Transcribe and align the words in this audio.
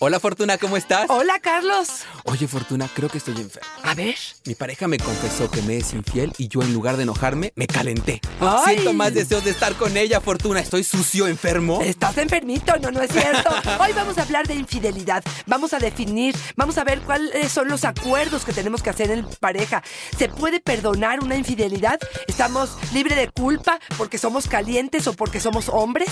Hola 0.00 0.18
Fortuna, 0.18 0.58
¿cómo 0.58 0.76
estás? 0.76 1.06
Hola, 1.08 1.38
Carlos. 1.40 1.88
Oye 2.24 2.48
Fortuna, 2.48 2.88
creo 2.92 3.08
que 3.08 3.18
estoy 3.18 3.36
enfermo. 3.36 3.68
A 3.84 3.94
ver. 3.94 4.16
Mi 4.44 4.56
pareja 4.56 4.88
me 4.88 4.98
confesó 4.98 5.48
que 5.48 5.62
me 5.62 5.76
es 5.76 5.92
infiel 5.92 6.32
y 6.36 6.48
yo 6.48 6.62
en 6.62 6.74
lugar 6.74 6.96
de 6.96 7.04
enojarme, 7.04 7.52
me 7.54 7.68
calenté. 7.68 8.20
Ay. 8.40 8.74
Siento 8.74 8.92
más 8.92 9.14
deseos 9.14 9.44
de 9.44 9.52
estar 9.52 9.72
con 9.74 9.96
ella, 9.96 10.20
Fortuna. 10.20 10.58
Estoy 10.58 10.82
sucio, 10.82 11.28
enfermo. 11.28 11.80
Estás 11.80 12.18
enfermito, 12.18 12.76
no, 12.78 12.90
no 12.90 13.02
es 13.02 13.12
cierto. 13.12 13.50
Hoy 13.80 13.92
vamos 13.94 14.18
a 14.18 14.22
hablar 14.22 14.48
de 14.48 14.54
infidelidad. 14.56 15.22
Vamos 15.46 15.72
a 15.74 15.78
definir, 15.78 16.34
vamos 16.56 16.76
a 16.76 16.84
ver 16.84 17.00
cuáles 17.02 17.52
son 17.52 17.68
los 17.68 17.84
acuerdos 17.84 18.44
que 18.44 18.52
tenemos 18.52 18.82
que 18.82 18.90
hacer 18.90 19.12
en 19.12 19.24
pareja. 19.38 19.84
¿Se 20.18 20.28
puede 20.28 20.58
perdonar 20.58 21.20
una 21.20 21.36
infidelidad? 21.36 22.00
¿Estamos 22.26 22.76
libres 22.92 23.16
de 23.16 23.30
culpa 23.30 23.78
porque 23.96 24.18
somos 24.18 24.48
calientes 24.48 25.06
o 25.06 25.12
porque 25.14 25.38
somos 25.38 25.68
hombres? 25.68 26.08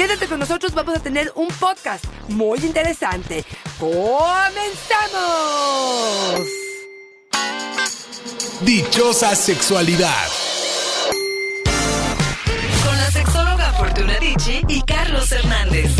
Quédate 0.00 0.28
con 0.28 0.40
nosotros, 0.40 0.72
vamos 0.72 0.96
a 0.96 0.98
tener 0.98 1.30
un 1.34 1.48
podcast 1.48 2.06
muy 2.28 2.58
interesante. 2.60 3.44
¡Comenzamos! 3.78 4.00
Dichosa 8.62 9.36
sexualidad. 9.36 10.26
Con 12.82 12.96
la 12.96 13.10
sexóloga 13.10 13.74
Fortuna 13.74 14.18
Dicci 14.18 14.62
y 14.68 14.80
Carlos 14.84 15.30
Hernández. 15.32 15.90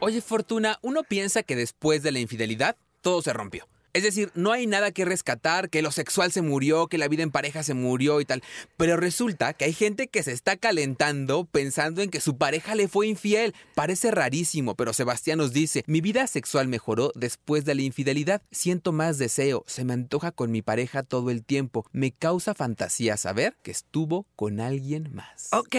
Oye 0.00 0.20
Fortuna, 0.20 0.80
uno 0.82 1.04
piensa 1.04 1.44
que 1.44 1.54
después 1.54 2.02
de 2.02 2.10
la 2.10 2.18
infidelidad, 2.18 2.74
todo 3.02 3.22
se 3.22 3.32
rompió. 3.32 3.68
Es 3.94 4.02
decir, 4.02 4.30
no 4.34 4.52
hay 4.52 4.66
nada 4.66 4.90
que 4.90 5.04
rescatar, 5.04 5.68
que 5.68 5.82
lo 5.82 5.90
sexual 5.90 6.32
se 6.32 6.40
murió, 6.40 6.86
que 6.86 6.96
la 6.96 7.08
vida 7.08 7.22
en 7.22 7.30
pareja 7.30 7.62
se 7.62 7.74
murió 7.74 8.22
y 8.22 8.24
tal. 8.24 8.42
Pero 8.78 8.96
resulta 8.96 9.52
que 9.52 9.66
hay 9.66 9.74
gente 9.74 10.08
que 10.08 10.22
se 10.22 10.32
está 10.32 10.56
calentando 10.56 11.44
pensando 11.44 12.00
en 12.00 12.08
que 12.08 12.20
su 12.20 12.38
pareja 12.38 12.74
le 12.74 12.88
fue 12.88 13.06
infiel. 13.06 13.54
Parece 13.74 14.10
rarísimo, 14.10 14.76
pero 14.76 14.94
Sebastián 14.94 15.38
nos 15.38 15.52
dice, 15.52 15.84
mi 15.86 16.00
vida 16.00 16.26
sexual 16.26 16.68
mejoró 16.68 17.12
después 17.14 17.66
de 17.66 17.74
la 17.74 17.82
infidelidad. 17.82 18.40
Siento 18.50 18.92
más 18.92 19.18
deseo, 19.18 19.62
se 19.66 19.84
me 19.84 19.92
antoja 19.92 20.32
con 20.32 20.50
mi 20.50 20.62
pareja 20.62 21.02
todo 21.02 21.30
el 21.30 21.44
tiempo. 21.44 21.84
Me 21.92 22.12
causa 22.12 22.54
fantasía 22.54 23.18
saber 23.18 23.56
que 23.62 23.72
estuvo 23.72 24.26
con 24.36 24.60
alguien 24.60 25.10
más. 25.12 25.48
Ok, 25.52 25.76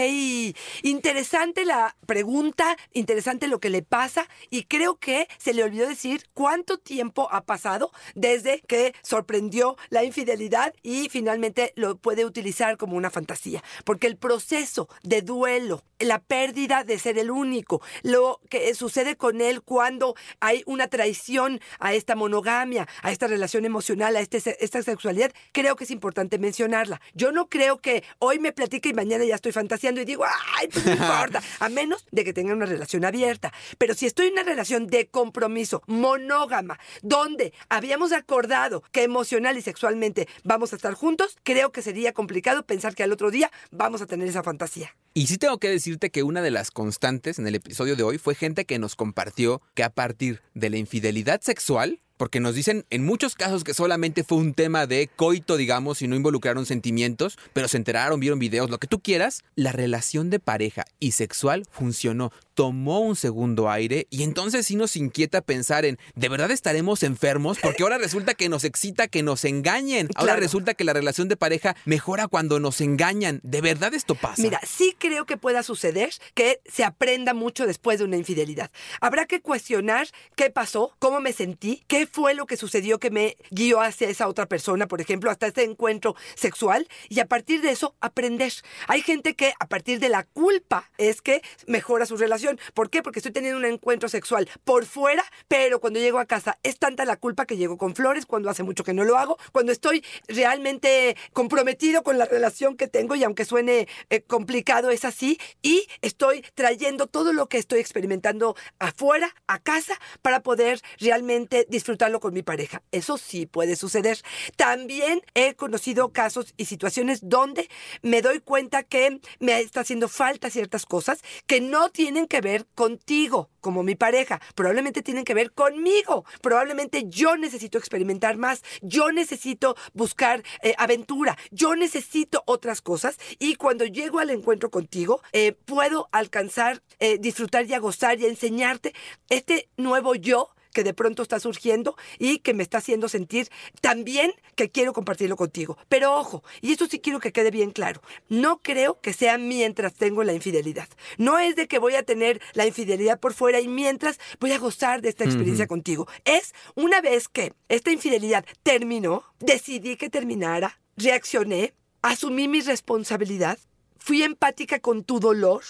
interesante 0.84 1.66
la 1.66 1.96
pregunta, 2.06 2.78
interesante 2.92 3.48
lo 3.48 3.60
que 3.60 3.72
le 3.72 3.82
pasa 3.82 4.30
y 4.52 4.66
creo 4.66 4.98
que 4.98 5.28
se 5.40 5.56
le 5.56 5.64
olvidó 5.64 5.88
decir 5.88 6.26
cuánto 6.36 6.78
tiempo 6.78 7.28
ha 7.32 7.42
pasado 7.42 7.92
desde 8.16 8.62
que 8.68 8.94
sorprendió 9.02 9.78
la 9.90 10.04
infidelidad 10.04 10.74
y 10.82 11.10
finalmente 11.10 11.74
lo 11.76 11.98
puede 11.98 12.26
utilizar 12.26 12.78
como 12.78 12.98
una 12.98 13.10
fantasía. 13.10 13.64
Porque 13.86 14.08
el 14.08 14.18
proceso 14.18 14.90
de 15.04 15.22
duelo, 15.22 15.84
la 16.00 16.20
pérdida 16.20 16.84
de 16.84 17.00
ser 17.00 17.18
el 17.18 17.32
único, 17.32 17.82
lo 18.02 18.42
que 18.50 18.74
sucede 18.76 19.16
con 19.16 19.42
él 19.42 19.62
cuando 19.62 20.16
hay 20.40 20.64
una 20.66 20.88
traición 20.88 21.60
a 21.80 21.94
esta 21.94 22.16
monogamia, 22.16 22.88
a 23.02 23.12
esta 23.12 23.28
relación 23.28 23.66
emocional, 23.66 24.16
a 24.16 24.20
este, 24.20 24.42
esta 24.64 24.82
sexualidad, 24.82 25.32
creo 25.52 25.76
que 25.76 25.84
es 25.84 25.92
importante 25.92 26.38
mencionarla. 26.38 27.02
Yo 27.14 27.32
no 27.32 27.48
creo 27.48 27.80
que 27.80 28.04
hoy 28.20 28.40
me 28.40 28.52
platique 28.52 28.90
y 28.90 28.94
mañana 28.94 29.24
ya 29.24 29.36
estoy 29.36 29.52
fantaseando 29.52 30.02
y 30.02 30.06
digo, 30.06 30.26
ay, 30.58 30.68
pues 30.68 30.86
no 30.86 30.92
importa, 30.94 31.42
a 31.60 31.70
menos 31.70 32.06
de 32.12 32.24
que 32.24 32.34
tenga 32.34 32.54
una 32.54 32.66
relación 32.66 33.06
abierta. 33.06 33.54
Pero 33.78 33.94
si 33.94 34.06
estoy 34.06 34.28
en 34.28 34.34
una 34.34 34.44
relación 34.44 34.88
de 34.88 35.08
compromiso 35.08 35.84
monógama, 35.88 36.80
donde 37.02 37.54
habíamos 37.94 38.12
acordado 38.12 38.82
que 38.92 39.04
emocional 39.04 39.56
y 39.56 39.62
sexualmente 39.62 40.28
vamos 40.44 40.74
a 40.74 40.78
estar 40.78 40.96
juntos, 40.96 41.38
creo 41.44 41.72
que 41.72 41.84
sería 41.84 42.12
complicado 42.12 42.66
pensar 42.66 42.96
que 42.96 43.04
al 43.04 43.12
otro 43.12 43.30
día 43.30 43.52
vamos 43.70 44.02
a 44.02 44.08
tener 44.08 44.28
esa 44.28 44.42
fantasía. 44.42 44.96
Y 45.14 45.28
sí 45.28 45.38
tengo 45.38 45.60
que 45.60 45.70
decirte 45.70 46.10
que 46.10 46.24
una 46.24 46.42
de 46.42 46.50
las 46.50 46.72
constantes 46.72 47.38
en 47.38 47.46
el 47.46 47.54
episodio 47.54 47.96
de 47.96 48.02
hoy 48.02 48.18
fue 48.18 48.34
gente 48.34 48.66
que 48.66 48.80
nos 48.80 48.96
compartió 48.96 49.62
que 49.76 49.84
a 49.84 49.92
partir 49.92 50.42
de 50.56 50.72
la 50.72 50.78
infidelidad 50.78 51.42
sexual, 51.42 52.00
porque 52.18 52.40
nos 52.40 52.56
dicen 52.56 52.86
en 52.90 53.06
muchos 53.06 53.36
casos 53.36 53.64
que 53.64 53.76
solamente 53.76 54.24
fue 54.24 54.40
un 54.40 54.56
tema 54.56 54.88
de 54.88 55.10
coito, 55.16 55.56
digamos, 55.56 56.02
y 56.02 56.08
no 56.08 56.16
involucraron 56.16 56.66
sentimientos, 56.66 57.38
pero 57.54 57.68
se 57.68 57.78
enteraron, 57.78 58.20
vieron 58.20 58.40
videos, 58.40 58.72
lo 58.72 58.80
que 58.80 58.88
tú 58.88 59.02
quieras, 59.02 59.44
la 59.56 59.72
relación 59.72 60.32
de 60.32 60.40
pareja 60.40 60.86
y 61.00 61.12
sexual 61.12 61.66
funcionó, 61.70 62.32
tomó 62.54 63.00
un 63.02 63.16
segundo 63.16 63.70
aire 63.70 64.08
y 64.10 64.24
entonces 64.24 64.68
sí 64.68 64.76
nos 64.76 64.96
inquieta 64.96 65.42
pensar 65.42 65.86
en, 65.86 65.98
¿de 66.16 66.30
verdad 66.30 66.52
estaremos 66.52 67.04
enfermos? 67.04 67.58
Porque 67.60 67.84
ahora 67.84 67.98
resulta 67.98 68.34
que 68.34 68.50
nos 68.50 68.64
excita 68.64 69.08
que 69.08 69.24
nos 69.24 69.46
engañen, 69.46 70.08
ahora 70.16 70.34
Claro. 70.34 70.42
resulta 70.42 70.74
que 70.74 70.84
la 70.84 70.94
relación 70.94 71.28
de 71.28 71.36
pareja 71.38 71.76
mejora 71.86 72.28
cuando 72.28 72.60
nos 72.60 72.82
engañan, 72.82 73.40
¿de 73.44 73.62
verdad 73.62 73.94
esto 73.94 74.16
pasa? 74.16 74.42
Mira, 74.42 74.60
sí 74.66 74.96
creo 74.98 75.26
que 75.26 75.38
pueda 75.38 75.64
suceder 75.64 76.12
que 76.34 76.60
se 76.66 76.84
aprenda 76.84 77.34
mucho 77.34 77.66
después 77.66 78.00
de 78.00 78.06
una 78.06 78.18
infidelidad. 78.18 78.72
Habrá 79.02 79.26
que 79.26 79.42
cuestionar 79.42 80.08
qué 80.36 80.50
pasó, 80.50 80.96
cómo 81.00 81.20
me 81.22 81.34
sentí, 81.34 81.84
qué 81.88 82.08
fue 82.08 82.34
lo 82.34 82.46
que 82.46 82.58
sucedió 82.58 83.00
que 83.00 83.10
me 83.12 83.38
guió 83.52 83.82
hacia 83.82 84.10
esa 84.10 84.28
otra 84.28 84.48
persona, 84.48 84.88
por 84.88 85.02
ejemplo, 85.02 85.30
hasta 85.32 85.48
este 85.48 85.64
encuentro 85.64 86.16
sexual, 86.36 86.88
y 87.10 87.20
a 87.20 87.26
partir 87.26 87.62
de 87.62 87.72
eso 87.72 87.96
aprender. 88.00 88.52
Hay 88.88 89.02
gente 89.02 89.36
que 89.36 89.54
a 89.60 89.68
partir 89.68 90.00
de 90.00 90.10
la 90.10 90.24
culpa 90.24 90.90
es 90.98 91.22
que 91.22 91.42
mejora 91.68 92.06
su 92.06 92.18
relación. 92.18 92.43
¿Por 92.74 92.90
qué? 92.90 93.02
Porque 93.02 93.20
estoy 93.20 93.32
teniendo 93.32 93.58
un 93.58 93.66
encuentro 93.66 94.10
sexual 94.10 94.50
por 94.64 94.86
fuera, 94.86 95.24
pero 95.48 95.80
cuando 95.80 96.00
llego 96.00 96.20
a 96.20 96.26
casa 96.26 96.60
es 96.64 96.78
tanta 96.78 97.06
la 97.06 97.18
culpa 97.18 97.46
que 97.46 97.58
llego 97.58 97.78
con 97.78 97.96
flores, 97.96 98.26
cuando 98.26 98.50
hace 98.50 98.64
mucho 98.64 98.84
que 98.84 98.94
no 98.94 99.04
lo 99.04 99.18
hago, 99.18 99.38
cuando 99.52 99.72
estoy 99.72 100.04
realmente 100.28 101.16
comprometido 101.32 102.04
con 102.04 102.18
la 102.18 102.26
relación 102.26 102.76
que 102.76 102.88
tengo 102.88 103.16
y 103.16 103.24
aunque 103.24 103.46
suene 103.46 103.88
eh, 104.10 104.22
complicado 104.22 104.90
es 104.90 105.06
así 105.06 105.40
y 105.62 105.88
estoy 106.02 106.44
trayendo 106.54 107.08
todo 107.08 107.34
lo 107.34 107.48
que 107.48 107.58
estoy 107.58 107.80
experimentando 107.80 108.56
afuera, 108.80 109.34
a 109.48 109.60
casa, 109.60 110.00
para 110.22 110.42
poder 110.42 110.82
realmente 111.00 111.66
disfrutarlo 111.70 112.20
con 112.20 112.34
mi 112.34 112.44
pareja. 112.44 112.82
Eso 112.92 113.18
sí 113.18 113.46
puede 113.46 113.76
suceder. 113.76 114.20
También 114.56 115.22
he 115.34 115.56
conocido 115.56 116.12
casos 116.12 116.54
y 116.58 116.66
situaciones 116.66 117.20
donde 117.30 117.70
me 118.02 118.22
doy 118.22 118.40
cuenta 118.40 118.84
que 118.84 119.20
me 119.40 119.60
está 119.60 119.82
haciendo 119.82 120.08
falta 120.08 120.50
ciertas 120.50 120.86
cosas 120.86 121.22
que 121.48 121.62
no 121.62 121.90
tienen 121.90 122.28
que 122.34 122.42
ver 122.42 122.66
contigo 122.74 123.52
como 123.62 123.84
mi 123.84 123.94
pareja, 123.94 124.42
probablemente 124.56 125.04
tienen 125.04 125.24
que 125.24 125.36
ver 125.36 125.52
conmigo. 125.52 126.26
Probablemente 126.42 127.04
yo 127.08 127.38
necesito 127.38 127.78
experimentar 127.78 128.38
más, 128.38 128.64
yo 128.82 129.12
necesito 129.12 129.76
buscar 129.94 130.42
eh, 130.64 130.74
aventura, 130.80 131.38
yo 131.52 131.76
necesito 131.76 132.42
otras 132.48 132.82
cosas. 132.82 133.20
Y 133.38 133.54
cuando 133.54 133.86
llego 133.86 134.18
al 134.18 134.32
encuentro 134.32 134.72
contigo 134.72 135.22
eh, 135.32 135.52
puedo 135.52 136.10
alcanzar, 136.12 136.82
eh, 136.98 137.20
disfrutar 137.20 137.68
y 137.68 137.76
a 137.76 137.80
gozar 137.80 138.20
y 138.20 138.26
enseñarte 138.26 138.96
este 139.30 139.70
nuevo 139.78 140.16
yo 140.16 140.50
que 140.74 140.84
de 140.84 140.94
pronto 140.94 141.24
está 141.24 141.40
surgiendo 141.40 141.96
y 142.20 142.40
que 142.40 142.54
me 142.54 142.64
está 142.64 142.80
haciendo 142.80 143.08
sentir 143.08 143.50
también 143.82 144.34
que 144.56 144.70
quiero 144.70 144.94
compartirlo 144.94 145.36
contigo. 145.36 145.78
Pero 145.88 146.16
ojo, 146.16 146.44
y 146.62 146.72
esto 146.72 146.88
sí 146.88 147.00
quiero 147.00 147.20
que 147.20 147.32
quede 147.32 147.52
bien 147.52 147.72
claro, 147.72 148.02
no 148.30 148.60
creo 148.62 149.00
que 149.00 149.14
sea 149.14 149.38
mientras 149.38 149.94
tengo 149.94 150.24
la 150.24 150.34
infidelidad. 150.34 150.90
No 151.18 151.40
es 151.40 151.56
de 151.56 151.68
que 151.68 151.80
voy 151.80 151.96
a 151.96 152.04
tener 152.04 152.42
la 152.54 152.66
infidelidad 152.66 153.20
por 153.20 153.34
fuera 153.34 153.62
y 153.62 153.68
mientras 153.68 154.20
voy 154.40 154.52
a 154.52 154.60
gozar 154.60 155.02
de 155.02 155.10
esta 155.10 155.24
experiencia 155.24 155.68
contigo. 155.68 156.08
Es 156.26 156.54
una 156.76 157.02
vez 157.02 157.28
que 157.28 157.54
esta 157.70 157.92
infidelidad 157.92 158.46
terminó, 158.64 159.24
decidí 159.40 159.96
que 159.96 160.10
terminara, 160.10 160.80
reaccioné, 160.98 161.74
asumí 162.02 162.48
mi 162.48 162.62
responsabilidad, 162.62 163.60
fui 163.98 164.24
empática 164.24 164.80
con 164.80 165.04
tu 165.04 165.20
dolor, 165.20 165.64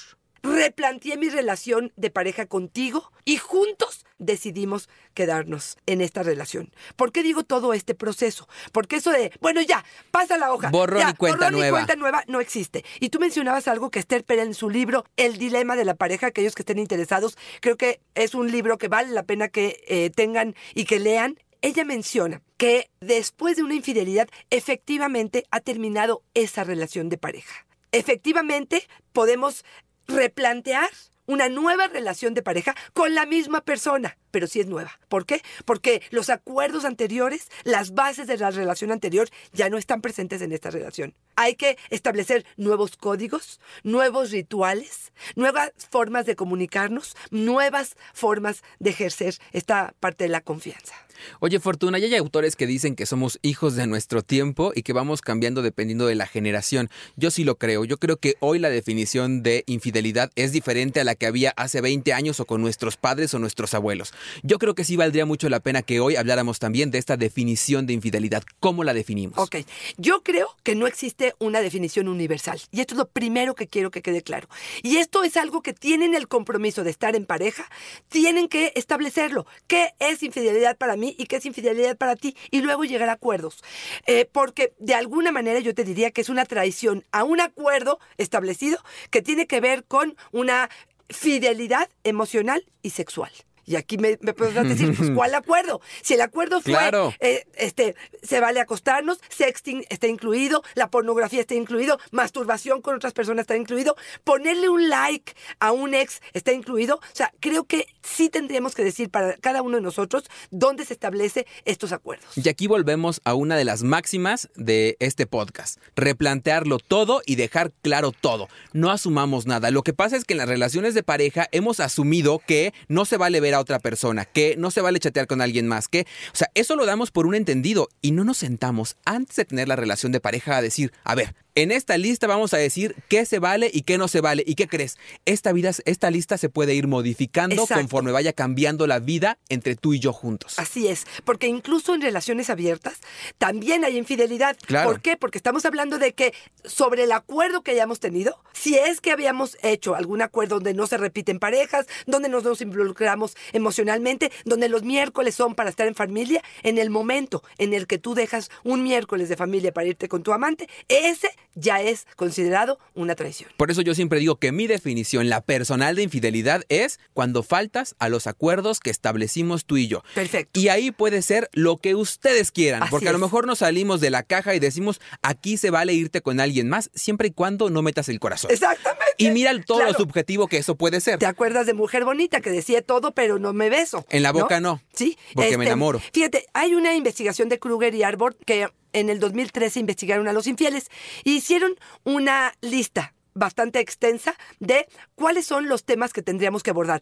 replanteé 0.44 1.18
mi 1.18 1.30
relación 1.30 1.94
de 1.96 2.12
pareja 2.12 2.46
contigo 2.46 3.12
y 3.24 3.38
juntos 3.38 4.06
decidimos 4.20 4.90
quedarnos 5.14 5.78
en 5.86 6.02
esta 6.02 6.22
relación. 6.22 6.72
¿Por 6.96 7.12
qué 7.12 7.24
digo 7.24 7.44
todo 7.44 7.74
este 7.74 7.96
proceso? 7.96 8.48
Porque 8.72 8.98
eso 8.98 9.12
de, 9.12 9.32
bueno, 9.42 9.62
ya, 9.62 9.84
pasa 10.12 10.38
la 10.38 10.54
hoja. 10.54 10.70
Borrón 10.70 11.00
ya, 11.00 11.10
y 11.12 11.14
cuenta 11.14 11.46
borrón 11.46 11.54
y 11.54 11.58
nueva. 11.58 11.78
cuenta 11.78 11.96
nueva 11.96 12.24
no 12.28 12.42
existe. 12.42 12.84
Y 13.00 13.10
tú 13.10 13.20
mencionabas 13.20 13.68
algo 13.68 13.90
que 13.90 14.00
Esther 14.00 14.26
Perel 14.26 14.48
en 14.48 14.54
su 14.54 14.70
libro 14.70 15.06
El 15.16 15.38
dilema 15.38 15.76
de 15.76 15.86
la 15.86 15.96
pareja, 15.96 16.28
aquellos 16.28 16.56
que 16.56 16.62
estén 16.62 16.80
interesados, 16.80 17.38
creo 17.62 17.78
que 17.78 18.02
es 18.14 18.36
un 18.36 18.52
libro 18.52 18.78
que 18.78 18.90
vale 18.90 19.12
la 19.12 19.24
pena 19.24 19.48
que 19.48 19.82
eh, 19.88 20.10
tengan 20.10 20.56
y 20.76 20.84
que 20.84 21.00
lean. 21.00 21.40
Ella 21.62 21.86
menciona 21.86 22.42
que 22.58 22.90
después 23.00 23.56
de 23.56 23.64
una 23.64 23.76
infidelidad 23.76 24.28
efectivamente 24.50 25.46
ha 25.50 25.62
terminado 25.62 26.22
esa 26.34 26.66
relación 26.66 27.08
de 27.08 27.18
pareja. 27.18 27.66
efectivamente 27.94 28.88
podemos 29.14 29.64
replantear 30.08 30.90
una 31.26 31.50
nueva 31.50 31.88
relación 31.88 32.34
de 32.34 32.42
pareja 32.42 32.76
con 32.94 33.16
la 33.16 33.26
misma 33.26 33.62
persona, 33.62 34.18
pero 34.32 34.48
sí 34.48 34.60
es 34.60 34.68
nueva. 34.68 35.00
¿Por 35.08 35.26
qué? 35.26 35.42
Porque 35.66 36.02
los 36.12 36.30
acuerdos 36.30 36.86
anteriores, 36.86 37.50
las 37.64 37.94
bases 37.94 38.28
de 38.28 38.38
la 38.38 38.52
relación 38.52 38.92
anterior 38.92 39.30
ya 39.54 39.70
no 39.70 39.78
están 39.78 40.02
presentes 40.02 40.42
en 40.42 40.52
esta 40.52 40.70
relación. 40.70 41.14
Hay 41.36 41.56
que 41.56 41.78
establecer 41.90 42.46
nuevos 42.58 42.98
códigos, 42.98 43.60
nuevos 43.84 44.32
rituales, 44.32 45.14
nuevas 45.36 45.72
formas 45.90 46.26
de 46.26 46.36
comunicarnos, 46.36 47.16
nuevas 47.32 47.96
formas 48.14 48.64
de 48.80 48.90
ejercer 48.90 49.36
esta 49.52 49.94
parte 50.00 50.26
de 50.26 50.30
la 50.30 50.42
confianza. 50.42 50.94
Oye, 51.40 51.60
Fortuna, 51.60 52.00
ya 52.00 52.08
hay 52.08 52.16
autores 52.16 52.56
que 52.56 52.68
dicen 52.68 52.96
que 52.96 53.06
somos 53.06 53.40
hijos 53.42 53.76
de 53.76 53.88
nuestro 53.88 54.22
tiempo 54.22 54.72
y 54.76 54.84
que 54.84 54.94
vamos 54.94 55.22
cambiando 55.22 55.62
dependiendo 55.62 56.06
de 56.06 56.16
la 56.16 56.28
generación. 56.28 56.90
Yo 57.16 57.32
sí 57.32 57.44
lo 57.44 57.58
creo. 57.58 57.86
Yo 57.86 57.98
creo 57.98 58.18
que 58.18 58.36
hoy 58.40 58.60
la 58.60 58.70
definición 58.70 59.44
de 59.44 59.64
infidelidad 59.68 60.32
es 60.36 60.52
diferente 60.52 61.00
a 61.00 61.04
la 61.04 61.16
que 61.16 61.26
había 61.26 61.52
hace 61.52 61.82
20 61.82 62.14
años 62.14 62.40
o 62.40 62.46
con 62.46 62.62
nuestros 62.62 62.98
padres 62.98 63.34
o 63.34 63.40
nuestros 63.40 63.74
abuelos. 63.74 64.14
Yo 64.44 64.60
creo 64.60 64.76
que 64.76 64.84
sí 64.84 64.96
valdría 64.96 65.26
mucho 65.26 65.50
la 65.50 65.60
pena 65.60 65.82
que 65.82 66.00
hoy 66.00 66.16
habláramos 66.16 66.60
también 66.60 66.92
de 66.92 66.98
esta 66.98 67.18
definición 67.18 67.86
de 67.86 67.94
infidelidad. 67.94 68.44
¿Cómo 68.60 68.84
la 68.84 68.94
definimos? 68.94 69.38
Ok, 69.38 69.58
yo 69.98 70.24
creo 70.24 70.48
que 70.64 70.76
no 70.76 70.88
existe 70.88 71.34
una 71.40 71.62
definición 71.62 72.08
universal. 72.08 72.60
Y 72.72 72.82
esto 72.82 72.94
es 72.96 72.98
lo 72.98 73.08
primero 73.08 73.56
que 73.56 73.68
quiero 73.68 73.92
que 73.92 74.02
quede 74.02 74.22
claro. 74.22 74.48
Y 74.82 74.98
esto 74.98 75.24
es 75.24 75.38
algo 75.38 75.62
que 75.62 75.74
tienen 75.74 76.16
el 76.16 76.28
compromiso 76.28 76.84
de 76.84 76.90
estar 76.90 77.16
en 77.16 77.26
pareja, 77.26 77.70
tienen 78.10 78.48
que 78.48 78.74
establecerlo. 78.76 79.46
¿Qué 79.68 79.92
es 80.00 80.24
infidelidad 80.24 80.78
para 80.78 80.96
mí 80.96 81.13
y 81.18 81.26
qué 81.26 81.38
es 81.38 81.46
infidelidad 81.46 81.98
para 81.98 82.16
ti? 82.16 82.36
Y 82.52 82.62
luego 82.62 82.84
llegar 82.84 83.10
a 83.10 83.14
acuerdos. 83.14 83.64
Eh, 84.06 84.30
porque 84.32 84.74
de 84.80 84.96
alguna 84.96 85.32
manera 85.32 85.60
yo 85.60 85.74
te 85.74 85.84
diría 85.84 86.12
que 86.12 86.22
es 86.22 86.30
una 86.30 86.46
traición 86.46 87.04
a 87.12 87.24
un 87.24 87.42
acuerdo 87.42 88.00
establecido 88.18 88.78
que 89.10 89.22
tiene 89.22 89.48
que 89.48 89.62
ver 89.62 89.84
con 89.86 90.16
una 90.32 90.70
fidelidad 91.10 91.90
emocional 92.04 92.66
y 92.82 92.92
sexual. 92.92 93.32
Y 93.66 93.76
aquí 93.76 93.98
me, 93.98 94.18
me 94.22 94.34
podrás 94.34 94.68
decir, 94.68 94.96
pues, 94.96 95.10
¿cuál 95.16 95.36
acuerdo? 95.36 95.82
Si 96.02 96.14
el 96.14 96.22
acuerdo 96.22 96.62
fue, 96.62 96.74
Claro. 96.74 97.14
eh, 97.20 97.46
este, 97.56 97.96
se 98.22 98.40
vale 98.40 98.60
acostarnos, 98.60 99.20
sexting 99.30 99.86
está 99.90 100.08
incluido, 100.08 100.64
la 100.76 100.90
pornografía 100.90 101.42
está 101.42 101.56
incluido, 101.56 102.00
masturbación 102.12 102.82
con 102.82 102.96
otras 102.96 103.14
personas 103.14 103.44
está 103.44 103.56
incluido, 103.58 103.96
ponerle 104.24 104.70
un 104.70 104.90
like 104.90 105.34
a 105.60 105.72
un 105.72 105.94
ex 105.94 106.22
está 106.34 106.52
incluido. 106.52 106.96
O 106.98 107.02
sea, 107.16 107.34
creo 107.40 107.64
que 107.66 107.88
sí 108.02 108.30
tendríamos 108.30 108.76
que 108.76 108.84
decir 108.84 109.10
para 109.10 109.38
cada 109.38 109.62
uno 109.62 109.78
de 109.78 109.82
nosotros 109.82 110.24
dónde 110.52 110.86
se 110.86 110.94
establece 110.94 111.46
estos 111.66 111.92
acuerdos. 111.92 112.38
Y 112.38 112.48
aquí 112.50 112.68
volvemos 112.68 113.22
a 113.24 113.34
una 113.34 113.56
de 113.56 113.66
las 113.66 113.84
máximas 113.84 114.50
de 114.56 114.98
este 115.00 115.26
podcast. 115.26 115.80
Replantearlo 115.96 116.80
todo 116.80 117.22
y 117.26 117.36
dejar 117.36 117.72
claro 117.82 118.12
todo. 118.12 118.50
No 118.74 118.92
asumamos 118.92 119.46
nada. 119.46 119.72
Lo 119.72 119.84
que 119.84 119.94
pasa 119.94 120.16
es 120.18 120.26
que 120.26 120.34
en 120.34 120.38
las 120.40 120.48
relaciones 120.50 120.94
de 120.94 121.04
pareja 121.04 121.48
hemos 121.52 121.80
asumido 121.80 122.40
que 122.46 122.74
no 122.88 123.06
se 123.06 123.18
vale 123.18 123.40
ver 123.40 123.53
a 123.54 123.60
otra 123.60 123.80
persona, 123.80 124.26
que 124.26 124.56
no 124.58 124.72
se 124.72 124.82
vale 124.82 125.00
chatear 125.00 125.28
con 125.28 125.42
alguien 125.42 125.68
más, 125.68 125.88
que, 125.88 126.02
o 126.34 126.36
sea, 126.36 126.50
eso 126.54 126.76
lo 126.76 126.86
damos 126.86 127.12
por 127.12 127.28
un 127.28 127.36
entendido 127.36 127.90
y 128.02 128.12
no 128.12 128.24
nos 128.24 128.38
sentamos 128.38 128.98
antes 129.06 129.36
de 129.36 129.46
tener 129.46 129.68
la 129.68 129.76
relación 129.76 130.12
de 130.12 130.20
pareja 130.20 130.58
a 130.58 130.62
decir, 130.62 130.92
a 131.04 131.16
ver, 131.16 131.36
en 131.56 131.72
esta 131.72 131.98
lista 131.98 132.28
vamos 132.28 132.54
a 132.54 132.58
decir 132.58 132.96
qué 133.10 133.26
se 133.26 133.40
vale 133.40 133.70
y 133.74 133.82
qué 133.82 133.98
no 133.98 134.08
se 134.08 134.22
vale. 134.22 134.44
¿Y 134.46 134.56
qué 134.56 134.68
crees? 134.68 134.98
Esta 135.26 135.52
vida, 135.54 135.72
esta 135.86 136.12
lista 136.12 136.38
se 136.38 136.50
puede 136.50 136.74
ir 136.74 136.88
modificando 136.88 137.64
Exacto. 137.64 137.82
conforme 137.82 138.12
vaya 138.12 138.34
cambiando 138.34 138.88
la 138.88 139.00
vida 139.00 139.38
entre 139.50 139.76
tú 139.76 139.94
y 139.94 140.00
yo 140.00 140.14
juntos. 140.14 140.58
Así 140.58 140.88
es, 140.88 141.06
porque 141.24 141.48
incluso 141.48 141.94
en 141.94 142.02
relaciones 142.02 142.50
abiertas 142.50 143.00
también 143.38 143.86
hay 143.86 143.98
infidelidad. 143.98 144.58
Claro. 144.66 144.90
¿Por 144.90 145.02
qué? 145.02 145.18
Porque 145.18 145.38
estamos 145.38 145.66
hablando 145.66 146.00
de 146.00 146.14
que 146.14 146.34
sobre 146.64 147.04
el 147.04 147.12
acuerdo 147.12 147.62
que 147.62 147.72
hayamos 147.72 148.00
tenido, 148.00 148.42
si 148.54 148.76
es 148.76 149.02
que 149.02 149.12
habíamos 149.12 149.58
hecho 149.62 149.96
algún 149.96 150.22
acuerdo 150.22 150.56
donde 150.56 150.74
no 150.74 150.88
se 150.88 150.98
repiten 150.98 151.40
parejas, 151.40 151.86
donde 152.06 152.30
nos 152.30 152.44
nos 152.44 152.62
involucramos 152.62 153.36
emocionalmente, 153.54 154.32
donde 154.46 154.70
los 154.70 154.84
miércoles 154.84 155.36
son 155.36 155.56
para 155.56 155.70
estar 155.70 155.88
en 155.88 155.96
familia, 155.96 156.44
en 156.64 156.78
el 156.78 156.90
momento 156.90 157.44
en 157.58 157.74
el 157.74 157.88
que 157.88 157.98
tú 157.98 158.14
dejas 158.16 158.50
un 158.64 158.84
miércoles 158.84 159.30
de 159.30 159.38
familia 159.38 159.72
para 159.72 159.88
irte 159.88 160.08
con 160.08 160.24
tu 160.24 160.34
amante, 160.34 160.68
ese 160.88 161.30
ya 161.56 161.82
es 161.82 162.08
considerado 162.16 162.80
una 162.94 163.16
traición. 163.16 163.50
Por 163.58 163.72
eso 163.72 163.82
yo 163.82 163.96
siempre 163.96 164.20
digo 164.20 164.38
que 164.38 164.52
mi 164.52 164.68
definición, 164.68 165.30
la 165.30 165.42
personal 165.42 165.96
de 165.96 166.04
infidelidad, 166.04 166.64
es 166.70 167.00
cuando 167.14 167.44
faltas 167.44 167.96
a 168.00 168.10
los 168.10 168.28
acuerdos 168.28 168.80
que 168.80 168.90
establecimos 168.90 169.66
tú 169.66 169.78
y 169.78 169.88
yo. 169.88 170.04
Perfecto. 170.16 170.60
Y 170.60 170.70
ahí 170.70 170.92
puede 170.92 171.22
ser 171.22 171.50
lo 171.54 171.78
que 171.78 171.96
ustedes 171.96 172.52
quieran, 172.52 172.84
Así 172.84 172.92
porque 172.92 173.10
a 173.10 173.12
lo 173.14 173.20
mejor 173.20 173.46
nos 173.48 173.60
salimos 173.60 174.02
de 174.02 174.10
la 174.10 174.24
caja 174.24 174.56
y 174.56 174.60
decimos, 174.60 175.00
aquí 175.22 175.58
se 175.58 175.70
vale 175.70 175.94
irte 175.94 176.22
con 176.22 176.40
alguien 176.40 176.70
más, 176.70 176.90
siempre 176.94 177.28
y 177.30 177.32
cuando 177.32 177.70
no 177.70 177.82
metas 177.82 178.10
el 178.10 178.20
corazón. 178.20 178.52
Exactamente. 178.52 179.04
Y 179.18 179.30
mira 179.32 179.52
el- 179.52 179.66
todo 179.66 179.84
lo 179.84 179.94
subjetivo 179.94 180.48
que 180.48 180.58
eso 180.58 180.76
puede 180.76 181.02
ser. 181.02 181.20
¿Te 181.20 181.26
acuerdas 181.26 181.66
de 181.66 181.74
Mujer 181.74 182.04
Bonita 182.06 182.42
que 182.42 182.50
decía 182.50 182.82
todo, 182.82 183.14
pero 183.14 183.40
no 183.40 183.54
me 183.54 183.70
beso? 183.70 184.06
En 184.10 184.24
la 184.24 184.32
boca 184.32 184.60
no, 184.60 184.82
Sí. 184.94 185.18
este, 185.20 185.34
porque 185.36 185.58
me 185.58 185.66
enamoro. 185.66 186.00
Fíjate, 186.12 186.46
hay 186.54 186.74
una 186.76 186.96
investigación 186.96 187.50
de 187.50 187.60
Kruger 187.60 187.94
y 187.96 188.04
Arbor 188.04 188.36
que 188.46 188.68
en 188.94 189.10
el 189.10 189.20
2013 189.20 189.80
investigaron 189.80 190.28
a 190.28 190.34
los 190.34 190.48
infieles 190.48 190.90
y 191.24 191.36
hicieron 191.36 191.76
una 192.04 192.54
lista 192.62 193.14
bastante 193.34 193.80
extensa 193.80 194.36
de 194.60 194.88
cuáles 195.16 195.46
son 195.46 195.68
los 195.68 195.84
temas 195.84 196.14
que 196.14 196.22
tendríamos 196.22 196.64
que 196.64 196.70
abordar. 196.70 197.02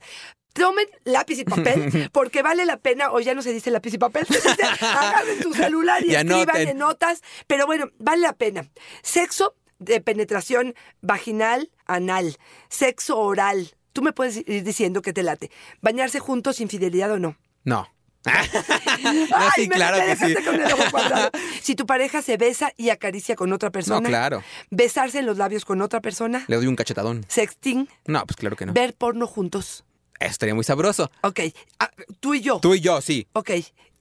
Tomen 0.54 0.88
lápiz 1.06 1.40
y 1.40 1.46
papel, 1.46 2.10
porque 2.14 2.42
vale 2.42 2.66
la 2.66 2.78
pena, 2.78 3.12
o 3.12 3.20
ya 3.20 3.34
no 3.34 3.42
se 3.42 3.54
dice 3.54 3.72
lápiz 3.72 3.94
y 3.94 3.98
papel, 3.98 4.26
se 4.28 4.36
dice, 4.36 4.64
agarren 4.66 5.40
tu 5.40 5.54
celular 5.54 6.04
y, 6.06 6.12
Y 6.12 6.16
escriban 6.16 6.68
en 6.68 6.78
notas, 6.78 7.22
pero 7.48 7.66
bueno, 7.66 7.90
vale 8.00 8.22
la 8.22 8.34
pena. 8.34 8.66
Sexo 9.02 9.56
de 9.80 10.02
penetración 10.02 10.76
vaginal, 11.02 11.72
anal, 11.86 12.38
sexo 12.70 13.18
oral. 13.18 13.76
Tú 13.94 14.02
me 14.02 14.14
puedes 14.14 14.38
ir 14.38 14.64
diciendo 14.64 15.02
que 15.02 15.12
te 15.12 15.24
late. 15.24 15.52
Bañarse 15.82 16.20
juntos, 16.20 16.62
infidelidad 16.62 17.12
o 17.12 17.20
no. 17.20 17.38
No. 17.64 17.90
Ay, 19.34 19.50
sí, 19.56 19.68
me- 19.68 19.76
claro 19.76 19.98
me 19.98 20.06
que 20.06 20.16
sí. 20.16 20.26
dejaste 20.28 20.44
con 20.50 20.56
el 20.62 20.72
ojo 20.74 20.84
cuadrado. 20.92 21.30
Si 21.62 21.76
tu 21.76 21.86
pareja 21.86 22.22
se 22.22 22.38
besa 22.38 22.72
y 22.78 22.90
acaricia 22.90 23.36
con 23.36 23.54
otra 23.54 23.70
persona. 23.72 24.00
No, 24.02 24.08
claro. 24.08 24.44
Besarse 24.72 25.20
en 25.20 25.26
los 25.26 25.38
labios 25.38 25.64
con 25.66 25.82
otra 25.82 26.02
persona. 26.02 26.44
Le 26.48 26.56
doy 26.56 26.68
un 26.68 26.76
cachetadón. 26.76 27.24
Sexting. 27.28 27.88
No, 28.06 28.26
pues 28.26 28.36
claro 28.38 28.56
que 28.56 28.66
no. 28.66 28.74
Ver 28.74 28.94
porno 28.96 29.28
juntos. 29.28 29.84
Estaría 30.20 30.54
muy 30.56 30.64
sabroso. 30.64 31.12
Ok. 31.22 31.40
Ah, 31.80 31.92
tú 32.20 32.34
y 32.34 32.42
yo. 32.42 32.60
Tú 32.60 32.76
y 32.76 32.80
yo, 32.82 33.02
sí. 33.02 33.28
Ok. 33.34 33.52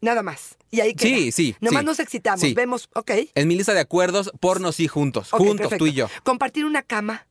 Nada 0.03 0.23
más. 0.23 0.57
Y 0.71 0.81
ahí 0.81 0.95
queda. 0.95 1.15
Sí, 1.17 1.33
sí, 1.33 1.57
Nomás 1.61 1.81
sí. 1.81 1.87
nos 1.87 1.99
excitamos. 2.01 2.41
Sí. 2.41 2.55
Vemos. 2.55 2.89
Ok. 2.95 3.11
En 3.35 3.49
mi 3.49 3.57
lista 3.57 3.75
de 3.75 3.81
acuerdos, 3.81 4.31
porno 4.41 4.73
sí 4.73 4.87
juntos. 4.89 5.31
juntos, 5.31 5.57
perfecto. 5.57 5.85
tú 5.85 5.87
y 5.87 5.93
yo. 5.93 6.09
Compartir 6.23 6.65
una 6.65 6.83
cama. 6.83 7.27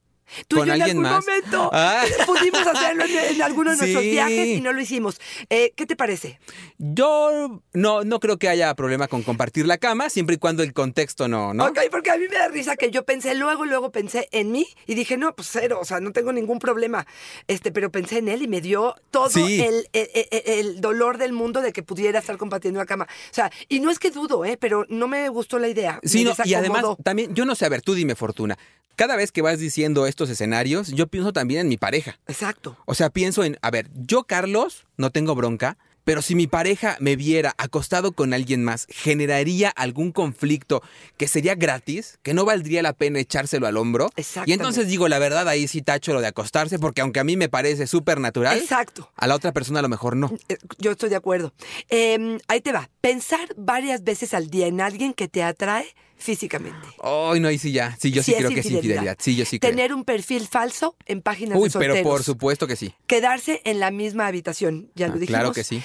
Tú 0.47 0.57
¿Con 0.57 0.67
y 0.67 0.69
yo 0.69 0.75
en 0.75 0.81
alguien 0.81 0.97
algún 0.97 1.11
más? 1.11 1.25
momento 1.25 1.69
Ah. 1.73 2.03
pudimos 2.25 2.65
hacerlo 2.67 3.03
en, 3.05 3.35
en 3.35 3.41
alguno 3.41 3.71
de 3.71 3.77
nuestros 3.77 4.03
Sí. 4.03 4.11
viajes 4.11 4.47
y 4.57 4.61
no 4.61 4.71
lo 4.73 4.81
hicimos. 4.81 5.19
Eh, 5.49 5.73
¿Qué 5.75 5.85
te 5.85 5.95
parece? 5.95 6.39
Yo 6.77 7.61
no, 7.73 8.03
no 8.03 8.19
creo 8.19 8.37
que 8.37 8.49
haya 8.49 8.73
problema 8.75 9.07
con 9.07 9.23
compartir 9.23 9.65
la 9.67 9.77
cama, 9.77 10.09
siempre 10.09 10.35
y 10.35 10.37
cuando 10.39 10.63
el 10.63 10.73
contexto 10.73 11.27
no, 11.27 11.53
¿no? 11.53 11.65
Ok, 11.65 11.79
porque 11.91 12.11
a 12.11 12.17
mí 12.17 12.25
me 12.29 12.35
da 12.37 12.47
risa 12.47 12.75
que 12.75 12.89
yo 12.91 13.03
pensé, 13.05 13.35
luego, 13.35 13.65
luego 13.65 13.91
pensé 13.91 14.27
en 14.31 14.51
mí 14.51 14.65
y 14.87 14.95
dije, 14.95 15.17
no, 15.17 15.35
pues 15.35 15.49
cero, 15.51 15.79
o 15.81 15.85
sea, 15.85 15.99
no 15.99 16.11
tengo 16.11 16.31
ningún 16.31 16.59
problema. 16.59 17.05
Este, 17.47 17.71
pero 17.71 17.91
pensé 17.91 18.19
en 18.19 18.29
él 18.29 18.41
y 18.43 18.47
me 18.47 18.61
dio 18.61 18.95
todo 19.11 19.29
Sí. 19.29 19.61
el, 19.61 19.87
el- 19.93 20.09
el- 20.13 20.41
el 20.45 20.81
dolor 20.81 21.17
del 21.17 21.33
mundo 21.33 21.61
de 21.61 21.73
que 21.73 21.83
pudiera 21.83 22.19
estar 22.19 22.37
compartiendo 22.37 22.79
la 22.79 22.85
cama. 22.85 23.05
O 23.09 23.33
sea, 23.33 23.51
y 23.67 23.79
no 23.79 23.91
es 23.91 23.99
que 23.99 24.11
dudo, 24.11 24.45
¿eh? 24.45 24.57
Pero 24.59 24.85
no 24.89 25.07
me 25.07 25.27
gustó 25.29 25.59
la 25.59 25.67
idea. 25.67 25.99
Sí, 26.03 26.23
no, 26.23 26.33
y 26.45 26.53
además, 26.53 26.83
también, 27.03 27.33
yo 27.35 27.45
no 27.45 27.55
sé, 27.55 27.65
a 27.65 27.69
ver, 27.69 27.81
tú 27.81 27.93
dime, 27.93 28.15
Fortuna. 28.15 28.57
Cada 28.95 29.15
vez 29.15 29.31
que 29.31 29.41
vas 29.41 29.59
diciendo 29.59 30.07
estos 30.19 30.29
escenarios, 30.31 30.89
yo 30.89 31.07
pienso 31.07 31.31
también 31.31 31.61
en 31.61 31.69
mi 31.69 31.77
pareja. 31.77 32.19
Exacto. 32.27 32.75
O 32.85 32.93
sea, 32.93 33.09
pienso 33.09 33.45
en, 33.45 33.57
a 33.61 33.71
ver, 33.71 33.89
yo, 33.95 34.25
Carlos, 34.25 34.85
no 34.97 35.11
tengo 35.11 35.33
bronca, 35.33 35.77
pero 36.03 36.21
si 36.21 36.35
mi 36.35 36.45
pareja 36.45 36.97
me 36.99 37.15
viera 37.15 37.55
acostado 37.57 38.11
con 38.11 38.33
alguien 38.33 38.61
más, 38.61 38.85
¿generaría 38.89 39.69
algún 39.69 40.11
conflicto 40.11 40.81
que 41.15 41.29
sería 41.29 41.55
gratis? 41.55 42.19
¿Que 42.21 42.33
no 42.33 42.43
valdría 42.43 42.81
la 42.81 42.91
pena 42.91 43.19
echárselo 43.19 43.65
al 43.65 43.77
hombro? 43.77 44.09
Y 44.45 44.51
entonces 44.51 44.89
digo, 44.89 45.07
la 45.07 45.19
verdad, 45.19 45.47
ahí 45.47 45.69
sí 45.69 45.81
tacho 45.81 46.13
lo 46.13 46.19
de 46.19 46.27
acostarse, 46.27 46.79
porque 46.79 46.99
aunque 46.99 47.21
a 47.21 47.23
mí 47.23 47.37
me 47.37 47.47
parece 47.47 47.87
súper 47.87 48.19
natural, 48.19 48.57
Exacto. 48.57 49.09
a 49.15 49.25
la 49.25 49.35
otra 49.35 49.53
persona 49.53 49.79
a 49.79 49.83
lo 49.83 49.89
mejor 49.89 50.17
no. 50.17 50.33
Eh, 50.49 50.57
Yo 50.79 50.91
estoy 50.91 51.09
de 51.09 51.15
acuerdo. 51.15 51.53
Eh, 51.89 52.39
ahí 52.49 52.59
te 52.59 52.73
va. 52.73 52.89
Pensar 52.99 53.47
varias 53.55 54.03
veces 54.03 54.33
al 54.33 54.49
día 54.49 54.67
en 54.67 54.81
alguien 54.81 55.13
que 55.13 55.29
te 55.29 55.43
atrae 55.43 55.95
físicamente. 56.19 56.77
Ay, 57.01 57.39
no, 57.39 57.47
ahí 57.47 57.57
sí 57.57 57.71
ya. 57.71 57.95
Sí, 57.99 58.11
yo 58.11 58.21
sí, 58.21 58.31
es 58.33 58.37
creo 58.37 58.49
que 58.51 58.59
es 58.59 58.65
infidelidad. 58.69 59.17
Sí, 59.19 59.35
yo 59.35 59.45
sí 59.45 59.59
creo. 59.59 59.71
Tener 59.71 59.93
un 59.93 60.03
perfil 60.03 60.47
falso 60.47 60.95
en 61.05 61.21
páginas 61.21 61.57
Uy, 61.57 61.69
de 61.69 61.79
pero 61.79 61.95
por 62.03 62.23
supuesto 62.23 62.67
que 62.67 62.75
sí. 62.75 62.93
Quedarse 63.07 63.61
en 63.65 63.79
la 63.79 63.89
misma 63.89 64.27
habitación, 64.27 64.91
ya 64.95 65.05
Ah, 65.07 65.09
lo 65.09 65.15
dijimos. 65.15 65.39
claro 65.39 65.51
que 65.53 65.63
sí. 65.63 65.81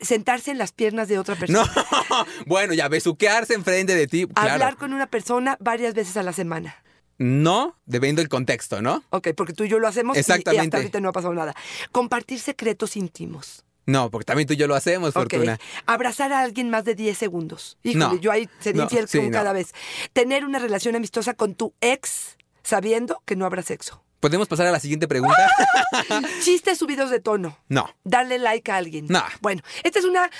Sentarse 0.00 0.50
en 0.50 0.58
las 0.58 0.72
piernas 0.72 1.08
de 1.08 1.18
otra 1.18 1.34
No, 1.34 1.40
persona. 1.40 1.70
bueno, 2.46 2.74
ya 2.74 2.88
besuquearse 2.88 3.54
enfrente 3.54 3.94
de 3.94 4.06
ti, 4.06 4.26
claro. 4.26 4.52
Hablar 4.52 4.76
con 4.76 4.92
una 4.92 5.06
persona 5.06 5.56
varias 5.60 5.94
veces 5.94 6.16
a 6.16 6.22
la 6.22 6.32
semana. 6.32 6.76
No, 7.18 7.76
dependiendo 7.86 8.22
del 8.22 8.28
contexto, 8.30 8.80
¿no? 8.80 9.04
Ok, 9.10 9.28
porque 9.36 9.52
tú 9.52 9.64
y 9.64 9.68
yo 9.68 9.78
lo 9.78 9.86
hacemos 9.86 10.16
y- 10.16 10.18
y, 10.18 10.20
Exactamente. 10.20 10.62
hasta 10.66 10.76
ahorita 10.78 11.00
no 11.00 11.10
ha 11.10 11.12
pasado 11.12 11.34
nada. 11.34 11.54
Compartir 11.92 12.40
secretos 12.40 12.96
íntimos. 12.96 13.64
No, 13.86 14.10
porque 14.10 14.24
también 14.26 14.46
tú 14.46 14.54
y 14.54 14.56
yo 14.56 14.66
lo 14.66 14.74
hacemos, 14.74 15.10
Ok. 15.10 15.30
Fortuna. 15.30 15.58
Abrazar 15.86 16.32
a 16.32 16.40
alguien 16.40 16.70
más 16.70 16.84
de 16.84 16.94
10 16.94 17.16
segundos. 17.18 17.78
Híjole, 17.82 18.04
No. 18.04 18.16
yo 18.20 18.30
ahí 18.30 18.48
sería 18.60 18.78
No, 18.80 18.84
infiel 18.84 19.08
sí, 19.08 19.18
como 19.18 19.30
no. 19.30 19.36
cada 19.36 19.52
vez. 19.52 19.72
Tener 20.12 20.44
una 20.44 20.58
relación 20.58 20.94
amistosa 20.96 21.34
con 21.34 21.54
tu 21.54 21.74
ex 21.80 22.36
sabiendo 22.62 23.22
que 23.24 23.36
no 23.36 23.46
habrá 23.46 23.62
sexo. 23.62 24.02
¿Podemos 24.20 24.48
pasar 24.48 24.66
a 24.66 24.70
la 24.70 24.80
siguiente 24.80 25.08
pregunta? 25.08 25.50
Chistes 26.42 26.78
subidos 26.78 27.10
de 27.10 27.20
tono. 27.20 27.56
No. 27.68 27.88
Darle 28.04 28.38
like 28.38 28.70
a 28.70 28.76
alguien. 28.76 29.06
No. 29.08 29.22
Bueno, 29.40 29.62
esta 29.82 29.98
es 29.98 30.04
una 30.04 30.30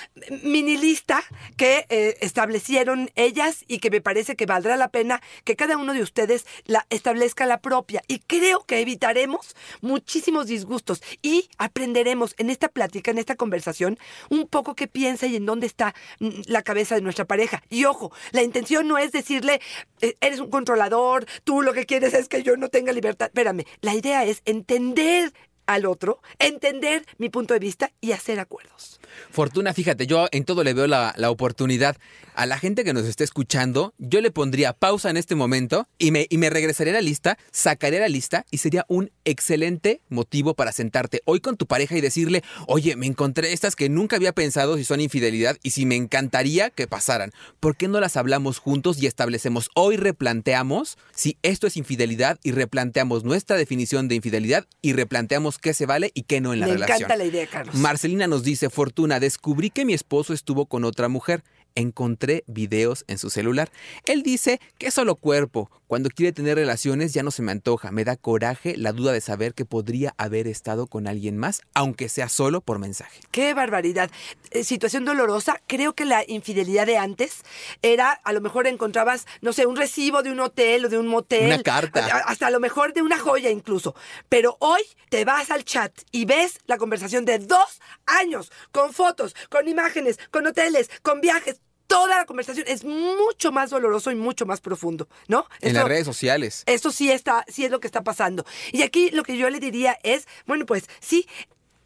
mini 0.43 0.77
lista 0.77 1.23
que 1.57 1.87
eh, 1.89 2.15
establecieron 2.21 3.09
ellas 3.15 3.65
y 3.67 3.79
que 3.79 3.89
me 3.89 3.99
parece 3.99 4.35
que 4.35 4.45
valdrá 4.45 4.77
la 4.77 4.89
pena 4.89 5.19
que 5.43 5.55
cada 5.55 5.77
uno 5.77 5.93
de 5.93 6.03
ustedes 6.03 6.45
la 6.65 6.85
establezca 6.91 7.47
la 7.47 7.59
propia. 7.59 8.03
Y 8.07 8.19
creo 8.19 8.63
que 8.65 8.81
evitaremos 8.81 9.55
muchísimos 9.81 10.45
disgustos 10.45 11.01
y 11.23 11.49
aprenderemos 11.57 12.35
en 12.37 12.51
esta 12.51 12.67
plática, 12.67 13.09
en 13.09 13.17
esta 13.17 13.35
conversación, 13.35 13.97
un 14.29 14.47
poco 14.47 14.75
qué 14.75 14.87
piensa 14.87 15.25
y 15.25 15.35
en 15.35 15.47
dónde 15.47 15.65
está 15.65 15.95
mm, 16.19 16.41
la 16.45 16.61
cabeza 16.61 16.93
de 16.93 17.01
nuestra 17.01 17.25
pareja. 17.25 17.63
Y 17.69 17.85
ojo, 17.85 18.11
la 18.31 18.43
intención 18.43 18.87
no 18.87 18.99
es 18.99 19.11
decirle, 19.11 19.59
eh, 20.01 20.17
eres 20.21 20.39
un 20.39 20.51
controlador, 20.51 21.25
tú 21.43 21.63
lo 21.63 21.73
que 21.73 21.87
quieres 21.87 22.13
es 22.13 22.29
que 22.29 22.43
yo 22.43 22.57
no 22.57 22.69
tenga 22.69 22.93
libertad. 22.93 23.27
Espérame, 23.27 23.65
la 23.79 23.95
idea 23.95 24.25
es 24.25 24.41
entender 24.45 25.33
al 25.73 25.85
otro, 25.85 26.21
entender 26.39 27.05
mi 27.17 27.29
punto 27.29 27.53
de 27.53 27.59
vista 27.59 27.91
y 28.01 28.11
hacer 28.11 28.39
acuerdos. 28.39 28.99
Fortuna, 29.31 29.73
fíjate, 29.73 30.07
yo 30.07 30.27
en 30.31 30.45
todo 30.45 30.63
le 30.63 30.73
veo 30.73 30.87
la, 30.87 31.13
la 31.17 31.31
oportunidad. 31.31 31.97
A 32.33 32.45
la 32.45 32.57
gente 32.57 32.83
que 32.83 32.93
nos 32.93 33.05
esté 33.05 33.25
escuchando, 33.25 33.93
yo 33.97 34.21
le 34.21 34.31
pondría 34.31 34.73
pausa 34.73 35.09
en 35.09 35.17
este 35.17 35.35
momento 35.35 35.87
y 35.97 36.11
me, 36.11 36.27
y 36.29 36.37
me 36.37 36.49
regresaría 36.49 36.93
a 36.93 36.95
la 36.95 37.01
lista, 37.01 37.37
sacaría 37.51 37.99
la 37.99 38.07
lista 38.07 38.45
y 38.51 38.57
sería 38.57 38.85
un 38.87 39.11
excelente 39.25 40.01
motivo 40.09 40.53
para 40.53 40.71
sentarte 40.71 41.21
hoy 41.25 41.41
con 41.41 41.57
tu 41.57 41.67
pareja 41.67 41.97
y 41.97 42.01
decirle, 42.01 42.43
oye, 42.67 42.95
me 42.95 43.05
encontré 43.05 43.51
estas 43.51 43.75
que 43.75 43.89
nunca 43.89 44.15
había 44.15 44.31
pensado 44.31 44.77
si 44.77 44.85
son 44.85 45.01
infidelidad 45.01 45.57
y 45.61 45.71
si 45.71 45.85
me 45.85 45.95
encantaría 45.95 46.69
que 46.69 46.87
pasaran. 46.87 47.31
¿Por 47.59 47.75
qué 47.75 47.87
no 47.87 47.99
las 47.99 48.15
hablamos 48.15 48.59
juntos 48.59 49.01
y 49.01 49.07
establecemos, 49.07 49.69
hoy 49.75 49.97
replanteamos 49.97 50.97
si 51.13 51.37
esto 51.43 51.67
es 51.67 51.77
infidelidad 51.77 52.39
y 52.43 52.51
replanteamos 52.51 53.23
nuestra 53.23 53.57
definición 53.57 54.07
de 54.07 54.15
infidelidad 54.15 54.67
y 54.81 54.93
replanteamos 54.93 55.59
qué 55.61 55.73
se 55.73 55.85
vale 55.85 56.11
y 56.13 56.23
qué 56.23 56.41
no 56.41 56.53
en 56.53 56.59
la 56.59 56.65
me 56.67 56.73
relación? 56.73 56.97
encanta 56.97 57.15
la 57.15 57.23
idea, 57.25 57.47
Carlos. 57.47 57.75
Marcelina 57.75 58.27
nos 58.27 58.43
dice, 58.43 58.69
Fortuna, 58.69 59.19
descubrí 59.19 59.69
que 59.69 59.85
mi 59.85 59.93
esposo 59.93 60.33
estuvo 60.33 60.65
con 60.65 60.83
otra 60.83 61.07
mujer. 61.07 61.43
Encontré 61.75 62.43
videos 62.47 63.05
en 63.07 63.17
su 63.17 63.29
celular. 63.29 63.71
Él 64.05 64.23
dice 64.23 64.59
que 64.77 64.87
es 64.87 64.93
solo 64.93 65.15
cuerpo. 65.15 65.69
Cuando 65.87 66.09
quiere 66.09 66.31
tener 66.31 66.55
relaciones 66.55 67.13
ya 67.13 67.23
no 67.23 67.31
se 67.31 67.41
me 67.41 67.51
antoja. 67.51 67.91
Me 67.91 68.05
da 68.05 68.15
coraje 68.15 68.77
la 68.77 68.93
duda 68.93 69.11
de 69.11 69.21
saber 69.21 69.53
que 69.53 69.65
podría 69.65 70.13
haber 70.17 70.47
estado 70.47 70.87
con 70.87 71.07
alguien 71.07 71.37
más, 71.37 71.61
aunque 71.73 72.09
sea 72.09 72.29
solo 72.29 72.61
por 72.61 72.79
mensaje. 72.79 73.21
Qué 73.31 73.53
barbaridad. 73.53 74.09
Eh, 74.51 74.63
situación 74.63 75.05
dolorosa. 75.05 75.61
Creo 75.67 75.93
que 75.93 76.05
la 76.05 76.23
infidelidad 76.27 76.85
de 76.85 76.97
antes 76.97 77.41
era, 77.81 78.11
a 78.11 78.33
lo 78.33 78.41
mejor 78.41 78.67
encontrabas, 78.67 79.25
no 79.41 79.53
sé, 79.53 79.65
un 79.65 79.75
recibo 79.75 80.23
de 80.23 80.31
un 80.31 80.39
hotel 80.39 80.85
o 80.85 80.89
de 80.89 80.97
un 80.97 81.07
motel. 81.07 81.47
Una 81.47 81.63
carta. 81.63 82.05
Hasta 82.25 82.47
a 82.47 82.51
lo 82.51 82.59
mejor 82.59 82.93
de 82.93 83.01
una 83.01 83.17
joya 83.17 83.49
incluso. 83.49 83.95
Pero 84.29 84.57
hoy 84.59 84.81
te 85.09 85.25
vas 85.25 85.51
al 85.51 85.65
chat 85.65 85.91
y 86.11 86.25
ves 86.25 86.59
la 86.67 86.77
conversación 86.77 87.25
de 87.25 87.39
dos 87.39 87.81
años, 88.05 88.51
con 88.71 88.93
fotos, 88.93 89.35
con 89.49 89.67
imágenes, 89.67 90.19
con 90.31 90.47
hoteles, 90.47 90.89
con 91.01 91.21
viajes. 91.21 91.60
Toda 91.91 92.19
la 92.19 92.25
conversación 92.25 92.65
es 92.69 92.85
mucho 92.85 93.51
más 93.51 93.69
doloroso 93.69 94.11
y 94.11 94.15
mucho 94.15 94.45
más 94.45 94.61
profundo, 94.61 95.09
¿no? 95.27 95.45
En 95.59 95.73
las 95.73 95.85
redes 95.85 96.05
sociales. 96.05 96.63
esto 96.65 96.89
sí 96.91 97.11
está, 97.11 97.43
sí 97.49 97.65
es 97.65 97.71
lo 97.71 97.81
que 97.81 97.87
está 97.87 98.01
pasando. 98.01 98.45
Y 98.71 98.83
aquí 98.83 99.09
lo 99.09 99.23
que 99.23 99.35
yo 99.35 99.49
le 99.49 99.59
diría 99.59 99.97
es, 100.03 100.27
bueno, 100.45 100.65
pues 100.65 100.87
sí. 101.01 101.27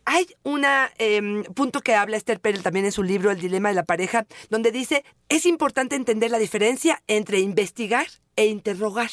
Hay 0.08 0.28
un 0.44 0.64
punto 1.56 1.82
que 1.82 1.96
habla 1.96 2.18
Esther 2.18 2.40
Perel 2.40 2.62
también 2.62 2.86
en 2.86 2.92
su 2.92 3.02
libro 3.02 3.32
El 3.32 3.40
dilema 3.40 3.70
de 3.70 3.76
la 3.76 3.86
pareja, 3.86 4.28
donde 4.52 4.72
dice, 4.72 5.04
es 5.30 5.48
importante 5.48 5.96
entender 5.96 6.30
la 6.30 6.38
diferencia 6.38 7.02
entre 7.08 7.40
investigar 7.40 8.06
e 8.36 8.46
interrogar. 8.46 9.10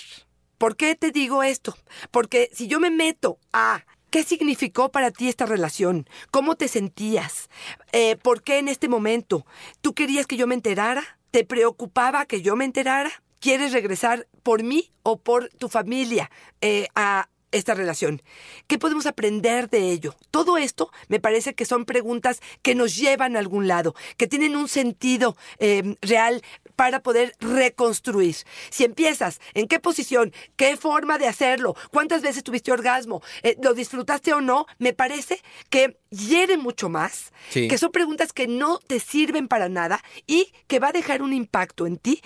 ¿Por 0.59 0.77
qué 0.77 0.95
te 0.95 1.11
digo 1.11 1.43
esto? 1.43 1.75
Porque 2.11 2.51
si 2.53 2.69
yo 2.69 2.79
me 2.79 2.91
meto 2.91 3.39
a 3.55 3.87
¿Qué 4.13 4.25
significó 4.25 4.93
para 4.93 5.11
ti 5.11 5.31
esta 5.31 5.47
relación? 5.47 6.07
¿Cómo 6.31 6.55
te 6.55 6.69
sentías? 6.69 7.49
Eh, 7.93 8.17
¿Por 8.17 8.43
qué 8.43 8.59
en 8.59 8.69
este 8.69 8.87
momento? 8.87 9.47
¿Tú 9.81 9.95
querías 9.95 10.27
que 10.27 10.37
yo 10.37 10.47
me 10.47 10.55
enterara? 10.55 11.03
¿Te 11.31 11.47
preocupaba 11.47 12.27
que 12.27 12.43
yo 12.43 12.55
me 12.55 12.67
enterara? 12.67 13.11
¿Quieres 13.41 13.73
regresar 13.73 14.29
por 14.43 14.65
mí 14.65 14.93
o 15.03 15.19
por 15.19 15.49
tu 15.57 15.71
familia 15.71 16.31
eh, 16.61 16.89
a 16.95 17.31
esta 17.53 17.73
relación? 17.73 18.21
¿Qué 18.67 18.79
podemos 18.79 19.07
aprender 19.07 19.71
de 19.71 19.93
ello? 19.93 20.15
Todo 20.31 20.59
esto 20.59 20.91
me 21.09 21.19
parece 21.19 21.55
que 21.55 21.65
son 21.65 21.87
preguntas 21.87 22.43
que 22.61 22.75
nos 22.75 22.95
llevan 22.95 23.35
a 23.35 23.39
algún 23.39 23.67
lado, 23.67 23.95
que 24.19 24.27
tienen 24.27 24.57
un 24.57 24.69
sentido 24.69 25.39
eh, 25.59 25.97
real 26.03 26.43
para 26.77 27.03
poder 27.03 27.35
reconstruir. 27.41 28.37
Si 28.71 28.85
empiezas, 28.85 29.41
¿en 29.55 29.67
qué 29.69 29.79
posición? 29.81 30.33
¿Qué 30.57 30.77
forma 30.77 31.19
de 31.19 31.27
hacerlo? 31.29 31.75
¿Cuántas 31.91 32.23
veces 32.23 32.43
tuviste 32.43 32.73
orgasmo? 32.73 33.23
Eh, 33.43 33.57
¿Lo 33.63 33.75
disfrutaste 33.75 34.33
o 34.33 34.41
no? 34.41 34.67
Me 34.79 34.93
parece 34.93 35.41
que 35.71 35.99
hiere 36.11 36.57
mucho 36.57 36.89
más, 36.89 37.33
Sí. 37.51 37.69
que 37.69 37.79
son 37.79 37.91
preguntas 37.93 38.33
que 38.33 38.47
no 38.47 38.79
te 38.79 39.01
sirven 39.01 39.49
para 39.49 39.69
nada 39.69 40.03
y 40.27 40.53
que 40.67 40.79
va 40.79 40.89
a 40.89 40.93
dejar 40.93 41.23
un 41.23 41.33
impacto 41.33 41.87
en 41.87 41.97
ti 41.99 42.21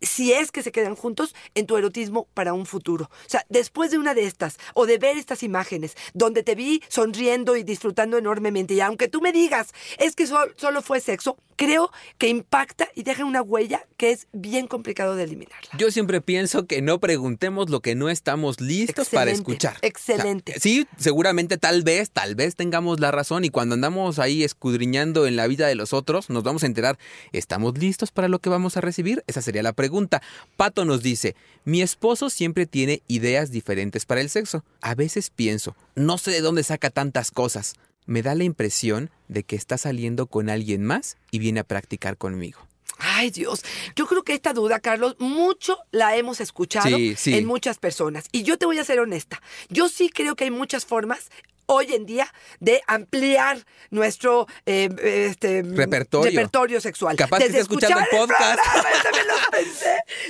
si 0.00 0.32
es 0.32 0.52
que 0.52 0.62
se 0.62 0.70
quedan 0.70 0.94
juntos 0.94 1.34
en 1.56 1.66
tu 1.66 1.76
erotismo 1.76 2.28
para 2.32 2.52
un 2.54 2.66
futuro. 2.66 3.06
O 3.10 3.28
sea, 3.28 3.44
después 3.48 3.90
de 3.90 3.98
una 3.98 4.14
de 4.14 4.26
estas 4.26 4.56
o 4.74 4.86
de 4.86 4.96
ver 4.96 5.18
estas 5.18 5.42
imágenes 5.42 5.96
donde 6.14 6.44
te 6.44 6.54
vi 6.54 6.80
sonriendo 6.88 7.56
y 7.56 7.64
disfrutando 7.64 8.16
enormemente 8.16 8.74
y 8.74 8.80
aunque 8.80 9.08
tú 9.08 9.20
me 9.20 9.32
digas 9.32 9.72
es 9.98 10.14
que 10.14 10.28
sol- 10.28 10.54
solo 10.56 10.82
fue 10.82 11.00
sexo, 11.00 11.36
creo 11.58 11.90
que 12.18 12.28
impacta 12.28 12.88
y 12.94 13.02
deja 13.02 13.24
una 13.24 13.42
huella 13.42 13.84
que 13.96 14.12
es 14.12 14.28
bien 14.32 14.68
complicado 14.68 15.16
de 15.16 15.24
eliminarla. 15.24 15.68
Yo 15.76 15.90
siempre 15.90 16.20
pienso 16.20 16.66
que 16.66 16.80
no 16.80 17.00
preguntemos 17.00 17.68
lo 17.68 17.80
que 17.80 17.96
no 17.96 18.08
estamos 18.08 18.60
listos 18.60 19.08
para 19.08 19.32
escuchar. 19.32 19.76
excelente. 19.82 20.52
O 20.52 20.54
sea, 20.54 20.62
sí, 20.62 20.86
seguramente 20.96 21.58
tal 21.58 21.82
vez, 21.82 22.10
tal 22.10 22.36
vez 22.36 22.54
tengamos 22.54 23.00
la 23.00 23.10
razón 23.10 23.44
y 23.44 23.50
cuando 23.50 23.74
andamos 23.74 24.20
ahí 24.20 24.44
escudriñando 24.44 25.26
en 25.26 25.34
la 25.34 25.48
vida 25.48 25.66
de 25.66 25.74
los 25.74 25.92
otros, 25.92 26.30
nos 26.30 26.44
vamos 26.44 26.62
a 26.62 26.66
enterar, 26.66 26.96
¿estamos 27.32 27.76
listos 27.76 28.12
para 28.12 28.28
lo 28.28 28.38
que 28.38 28.48
vamos 28.48 28.76
a 28.76 28.80
recibir? 28.80 29.24
Esa 29.26 29.42
sería 29.42 29.64
la 29.64 29.72
pregunta. 29.72 30.22
Pato 30.56 30.84
nos 30.84 31.02
dice, 31.02 31.34
mi 31.64 31.82
esposo 31.82 32.30
siempre 32.30 32.66
tiene 32.66 33.02
ideas 33.08 33.50
diferentes 33.50 34.06
para 34.06 34.20
el 34.20 34.30
sexo. 34.30 34.64
A 34.80 34.94
veces 34.94 35.30
pienso, 35.30 35.74
no 35.96 36.18
sé 36.18 36.30
de 36.30 36.40
dónde 36.40 36.62
saca 36.62 36.90
tantas 36.90 37.32
cosas. 37.32 37.74
Me 38.08 38.22
da 38.22 38.34
la 38.34 38.42
impresión 38.44 39.10
de 39.28 39.44
que 39.44 39.54
está 39.54 39.76
saliendo 39.76 40.26
con 40.26 40.48
alguien 40.48 40.82
más 40.82 41.18
y 41.30 41.38
viene 41.38 41.60
a 41.60 41.64
practicar 41.64 42.16
conmigo. 42.16 42.58
Ay 42.98 43.30
Dios, 43.30 43.62
yo 43.94 44.06
creo 44.06 44.24
que 44.24 44.32
esta 44.32 44.52
duda, 44.54 44.80
Carlos, 44.80 45.14
mucho 45.18 45.76
la 45.92 46.16
hemos 46.16 46.40
escuchado 46.40 46.96
Sí, 46.96 47.14
sí. 47.16 47.34
en 47.34 47.44
muchas 47.44 47.78
personas. 47.78 48.24
Y 48.32 48.42
yo 48.44 48.56
te 48.58 48.64
voy 48.66 48.78
a 48.78 48.84
ser 48.84 48.98
honesta, 48.98 49.40
yo 49.68 49.88
sí 49.90 50.08
creo 50.08 50.34
que 50.36 50.44
hay 50.44 50.50
muchas 50.50 50.84
formas 50.86 51.28
hoy 51.68 51.92
en 51.92 52.06
día 52.06 52.32
de 52.60 52.82
ampliar 52.86 53.58
nuestro 53.90 54.46
eh, 54.66 54.88
este, 55.02 55.62
Repertorio. 55.62 56.30
repertorio 56.30 56.80
sexual. 56.80 57.16
Capaz 57.16 57.38
que 57.38 57.46
esté 57.46 57.60
escuchando 57.60 58.00
escuchar 58.00 58.20
el 58.20 58.26
podcast. 58.26 58.60
programa. 58.60 59.58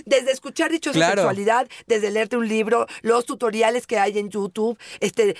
Desde 0.04 0.32
escuchar 0.32 0.70
dichos 0.70 0.94
de 0.94 1.04
sexualidad, 1.04 1.68
desde 1.86 2.10
leerte 2.10 2.36
un 2.36 2.48
libro, 2.48 2.86
los 3.02 3.24
tutoriales 3.24 3.86
que 3.86 3.98
hay 3.98 4.18
en 4.18 4.30
YouTube, 4.30 4.78
este, 5.00 5.36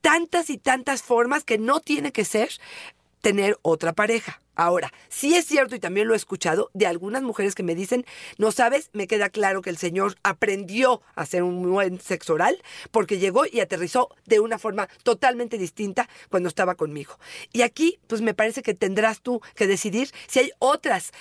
tantas 0.00 0.50
y 0.50 0.58
tantas 0.58 1.02
formas 1.02 1.44
que 1.44 1.58
no 1.58 1.80
tiene 1.80 2.10
que 2.10 2.24
ser 2.24 2.50
tener 3.20 3.58
otra 3.62 3.92
pareja. 3.92 4.40
Ahora, 4.54 4.92
sí 5.08 5.36
es 5.36 5.46
cierto 5.46 5.76
y 5.76 5.78
también 5.78 6.08
lo 6.08 6.14
he 6.14 6.16
escuchado 6.16 6.70
de 6.74 6.86
algunas 6.86 7.22
mujeres 7.22 7.54
que 7.54 7.62
me 7.62 7.76
dicen, 7.76 8.04
no 8.38 8.50
sabes, 8.50 8.90
me 8.92 9.06
queda 9.06 9.28
claro 9.28 9.62
que 9.62 9.70
el 9.70 9.76
Señor 9.76 10.16
aprendió 10.24 11.00
a 11.14 11.22
hacer 11.22 11.44
un 11.44 11.62
buen 11.70 12.00
sexo 12.00 12.34
oral 12.34 12.60
porque 12.90 13.18
llegó 13.18 13.44
y 13.46 13.60
aterrizó 13.60 14.08
de 14.26 14.40
una 14.40 14.58
forma 14.58 14.88
totalmente 15.04 15.58
distinta 15.58 16.08
cuando 16.28 16.48
estaba 16.48 16.74
conmigo. 16.74 17.18
Y 17.52 17.62
aquí, 17.62 18.00
pues 18.08 18.20
me 18.20 18.34
parece 18.34 18.62
que 18.62 18.74
tendrás 18.74 19.20
tú 19.20 19.40
que 19.54 19.68
decidir 19.68 20.10
si 20.26 20.40
hay 20.40 20.50
otras. 20.58 21.12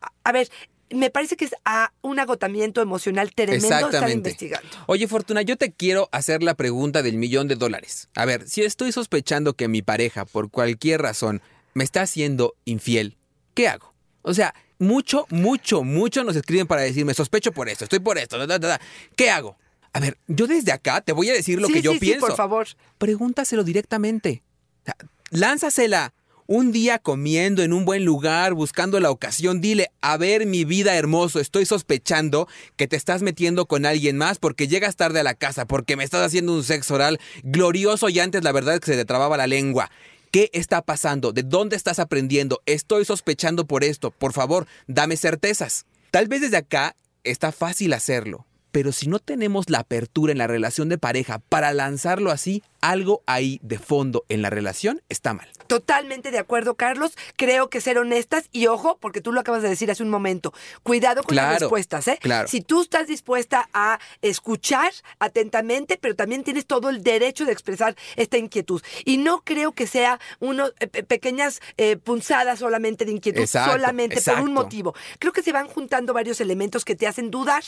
A- 0.00 0.12
A 0.24 0.32
ver, 0.32 0.48
me 0.90 1.10
parece 1.10 1.36
que 1.36 1.44
es 1.46 1.54
a 1.64 1.92
un 2.02 2.18
agotamiento 2.18 2.80
emocional 2.80 3.32
tremendo 3.34 3.66
estar 3.66 4.10
investigando. 4.10 4.68
Oye, 4.86 5.08
Fortuna, 5.08 5.42
yo 5.42 5.56
te 5.56 5.72
quiero 5.72 6.08
hacer 6.12 6.42
la 6.42 6.54
pregunta 6.54 7.02
del 7.02 7.16
millón 7.16 7.48
de 7.48 7.56
dólares. 7.56 8.08
A 8.14 8.24
ver, 8.24 8.48
si 8.48 8.62
estoy 8.62 8.92
sospechando 8.92 9.54
que 9.54 9.68
mi 9.68 9.82
pareja, 9.82 10.24
por 10.24 10.50
cualquier 10.50 11.02
razón, 11.02 11.42
me 11.74 11.84
está 11.84 12.02
haciendo 12.02 12.54
infiel, 12.64 13.16
¿qué 13.54 13.68
hago? 13.68 13.92
O 14.22 14.32
sea, 14.34 14.54
mucho, 14.78 15.26
mucho, 15.30 15.82
mucho 15.82 16.22
nos 16.24 16.36
escriben 16.36 16.66
para 16.66 16.82
decirme, 16.82 17.14
sospecho 17.14 17.52
por 17.52 17.68
esto, 17.68 17.84
estoy 17.84 17.98
por 18.00 18.18
esto, 18.18 18.38
da, 18.38 18.46
da, 18.46 18.58
da, 18.58 18.68
da". 18.68 18.80
¿qué 19.16 19.30
hago? 19.30 19.56
A 19.92 20.00
ver, 20.00 20.18
yo 20.26 20.46
desde 20.46 20.72
acá 20.72 21.00
te 21.00 21.12
voy 21.12 21.30
a 21.30 21.32
decir 21.32 21.60
lo 21.60 21.68
Sí, 21.68 21.72
que 21.74 21.82
yo 21.82 21.92
sí, 21.92 21.98
sí, 21.98 22.04
pienso. 22.06 22.26
por 22.26 22.36
favor. 22.36 22.66
Pregúntaselo 22.98 23.64
directamente. 23.64 24.42
O 24.82 24.84
sea, 24.84 24.96
Lánzasela. 25.30 26.12
Un 26.48 26.70
día 26.70 27.00
comiendo 27.00 27.64
en 27.64 27.72
un 27.72 27.84
buen 27.84 28.04
lugar, 28.04 28.54
buscando 28.54 29.00
la 29.00 29.10
ocasión, 29.10 29.60
dile, 29.60 29.90
a 30.00 30.16
ver 30.16 30.46
mi 30.46 30.64
vida 30.64 30.94
hermoso, 30.94 31.40
estoy 31.40 31.66
sospechando 31.66 32.46
que 32.76 32.86
te 32.86 32.94
estás 32.94 33.20
metiendo 33.20 33.66
con 33.66 33.84
alguien 33.84 34.16
más 34.16 34.38
porque 34.38 34.68
llegas 34.68 34.94
tarde 34.94 35.18
a 35.18 35.24
la 35.24 35.34
casa, 35.34 35.64
porque 35.66 35.96
me 35.96 36.04
estás 36.04 36.24
haciendo 36.24 36.54
un 36.54 36.62
sexo 36.62 36.94
oral 36.94 37.18
glorioso 37.42 38.08
y 38.10 38.20
antes 38.20 38.44
la 38.44 38.52
verdad 38.52 38.74
es 38.74 38.80
que 38.80 38.92
se 38.92 38.96
te 38.96 39.04
trababa 39.04 39.36
la 39.36 39.48
lengua. 39.48 39.90
¿Qué 40.30 40.50
está 40.52 40.82
pasando? 40.82 41.32
¿De 41.32 41.42
dónde 41.42 41.74
estás 41.74 41.98
aprendiendo? 41.98 42.62
Estoy 42.64 43.04
sospechando 43.04 43.66
por 43.66 43.82
esto. 43.82 44.12
Por 44.12 44.32
favor, 44.32 44.68
dame 44.86 45.16
certezas. 45.16 45.84
Tal 46.12 46.28
vez 46.28 46.42
desde 46.42 46.58
acá 46.58 46.94
está 47.24 47.50
fácil 47.50 47.92
hacerlo, 47.92 48.46
Pero 48.70 48.92
si 48.92 49.08
no 49.08 49.18
tenemos 49.18 49.68
la 49.68 49.80
apertura 49.80 50.30
en 50.30 50.38
la 50.38 50.46
relación 50.46 50.88
de 50.90 50.98
pareja 50.98 51.40
para 51.40 51.72
lanzarlo 51.72 52.30
así, 52.30 52.62
algo 52.80 53.22
ahí 53.26 53.58
de 53.62 53.78
fondo 53.78 54.24
en 54.28 54.42
la 54.42 54.50
relación 54.50 55.02
está 55.08 55.34
mal. 55.34 55.48
Totalmente 55.66 56.30
de 56.30 56.38
acuerdo, 56.38 56.74
Carlos. 56.74 57.16
Creo 57.36 57.68
que 57.70 57.80
ser 57.80 57.98
honestas 57.98 58.48
y 58.52 58.66
ojo, 58.68 58.98
porque 59.00 59.20
tú 59.20 59.32
lo 59.32 59.40
acabas 59.40 59.62
de 59.62 59.68
decir 59.68 59.90
hace 59.90 60.02
un 60.02 60.10
momento, 60.10 60.52
cuidado 60.82 61.22
con 61.22 61.34
las 61.36 61.60
respuestas, 61.60 62.06
¿eh? 62.08 62.18
claro. 62.20 62.48
Si 62.48 62.60
tú 62.60 62.82
estás 62.82 63.06
dispuesta 63.08 63.68
a 63.72 63.98
escuchar 64.22 64.92
atentamente, 65.18 65.98
pero 66.00 66.14
también 66.14 66.44
tienes 66.44 66.66
todo 66.66 66.88
el 66.88 67.02
derecho 67.02 67.44
de 67.44 67.52
expresar 67.52 67.96
esta 68.16 68.38
inquietud. 68.38 68.80
Y 69.04 69.18
no 69.18 69.42
creo 69.42 69.72
que 69.72 69.86
sea 69.86 70.20
uno 70.38 70.68
eh, 70.80 70.86
pe- 70.86 71.02
pequeñas 71.02 71.60
eh, 71.76 71.96
punzadas 71.96 72.58
solamente 72.60 73.04
de 73.04 73.12
inquietud, 73.12 73.40
Exacto, 73.40 73.72
solamente 73.72 74.20
por 74.22 74.40
un 74.40 74.52
motivo. 74.52 74.94
Creo 75.18 75.32
que 75.32 75.42
se 75.42 75.52
van 75.52 75.66
juntando 75.68 76.12
varios 76.12 76.40
elementos 76.40 76.84
que 76.84 76.94
te 76.94 77.06
hacen 77.06 77.30
dudar. 77.30 77.64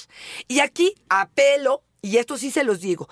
Y 0.46 0.60
aquí 0.60 0.94
apelo, 1.08 1.82
y 2.02 2.18
esto 2.18 2.36
sí 2.38 2.50
se 2.50 2.64
los 2.64 2.80
digo, 2.80 3.08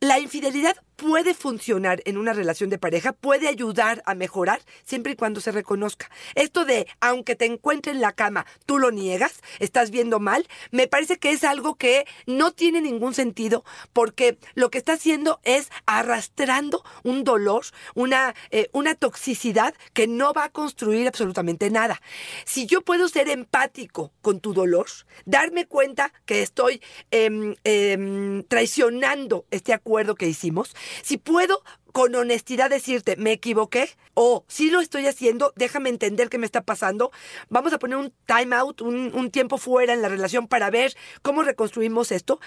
la 0.00 0.18
infidelidad 0.18 0.76
puede 0.96 1.34
funcionar 1.34 2.02
en 2.04 2.16
una 2.16 2.32
relación 2.32 2.70
de 2.70 2.78
pareja, 2.78 3.12
puede 3.12 3.48
ayudar 3.48 4.02
a 4.06 4.14
mejorar 4.14 4.60
siempre 4.84 5.12
y 5.12 5.16
cuando 5.16 5.40
se 5.40 5.52
reconozca. 5.52 6.10
Esto 6.34 6.64
de, 6.64 6.86
aunque 7.00 7.36
te 7.36 7.46
encuentre 7.46 7.92
en 7.92 8.00
la 8.00 8.12
cama, 8.12 8.46
tú 8.66 8.78
lo 8.78 8.90
niegas, 8.90 9.40
estás 9.58 9.90
viendo 9.90 10.20
mal, 10.20 10.46
me 10.70 10.86
parece 10.86 11.18
que 11.18 11.30
es 11.30 11.44
algo 11.44 11.76
que 11.76 12.06
no 12.26 12.52
tiene 12.52 12.80
ningún 12.80 13.14
sentido 13.14 13.64
porque 13.92 14.38
lo 14.54 14.70
que 14.70 14.78
está 14.78 14.94
haciendo 14.94 15.40
es 15.44 15.70
arrastrando 15.86 16.84
un 17.02 17.24
dolor, 17.24 17.64
una, 17.94 18.34
eh, 18.50 18.68
una 18.72 18.94
toxicidad 18.94 19.74
que 19.92 20.06
no 20.06 20.32
va 20.32 20.44
a 20.44 20.50
construir 20.50 21.06
absolutamente 21.06 21.70
nada. 21.70 22.00
Si 22.44 22.66
yo 22.66 22.82
puedo 22.82 23.08
ser 23.08 23.28
empático 23.28 24.12
con 24.22 24.40
tu 24.40 24.54
dolor, 24.54 24.86
darme 25.24 25.66
cuenta 25.66 26.12
que 26.26 26.42
estoy 26.42 26.80
em, 27.10 27.54
em, 27.64 28.42
traicionando 28.44 29.46
este 29.50 29.72
acuerdo 29.72 30.14
que 30.14 30.28
hicimos, 30.28 30.74
si 31.02 31.18
puedo 31.18 31.62
con 31.92 32.14
honestidad 32.14 32.70
decirte, 32.70 33.16
me 33.16 33.32
equivoqué, 33.32 33.90
o 34.14 34.44
si 34.48 34.70
lo 34.70 34.80
estoy 34.80 35.06
haciendo, 35.06 35.52
déjame 35.56 35.90
entender 35.90 36.28
qué 36.28 36.38
me 36.38 36.46
está 36.46 36.62
pasando, 36.62 37.12
vamos 37.48 37.72
a 37.72 37.78
poner 37.78 37.98
un 37.98 38.12
time 38.26 38.56
out, 38.56 38.80
un, 38.80 39.12
un 39.14 39.30
tiempo 39.30 39.58
fuera 39.58 39.92
en 39.92 40.02
la 40.02 40.08
relación 40.08 40.48
para 40.48 40.70
ver 40.70 40.94
cómo 41.20 41.42
reconstruimos 41.42 42.10
esto, 42.12 42.40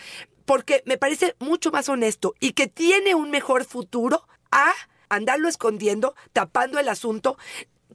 porque 0.45 0.83
me 0.85 0.97
parece 0.97 1.35
mucho 1.39 1.71
más 1.71 1.89
honesto 1.89 2.33
y 2.39 2.53
que 2.53 2.67
tiene 2.67 3.15
un 3.15 3.29
mejor 3.31 3.65
futuro 3.65 4.27
a 4.51 4.71
andarlo 5.09 5.47
escondiendo, 5.47 6.15
tapando 6.33 6.79
el 6.79 6.89
asunto, 6.89 7.37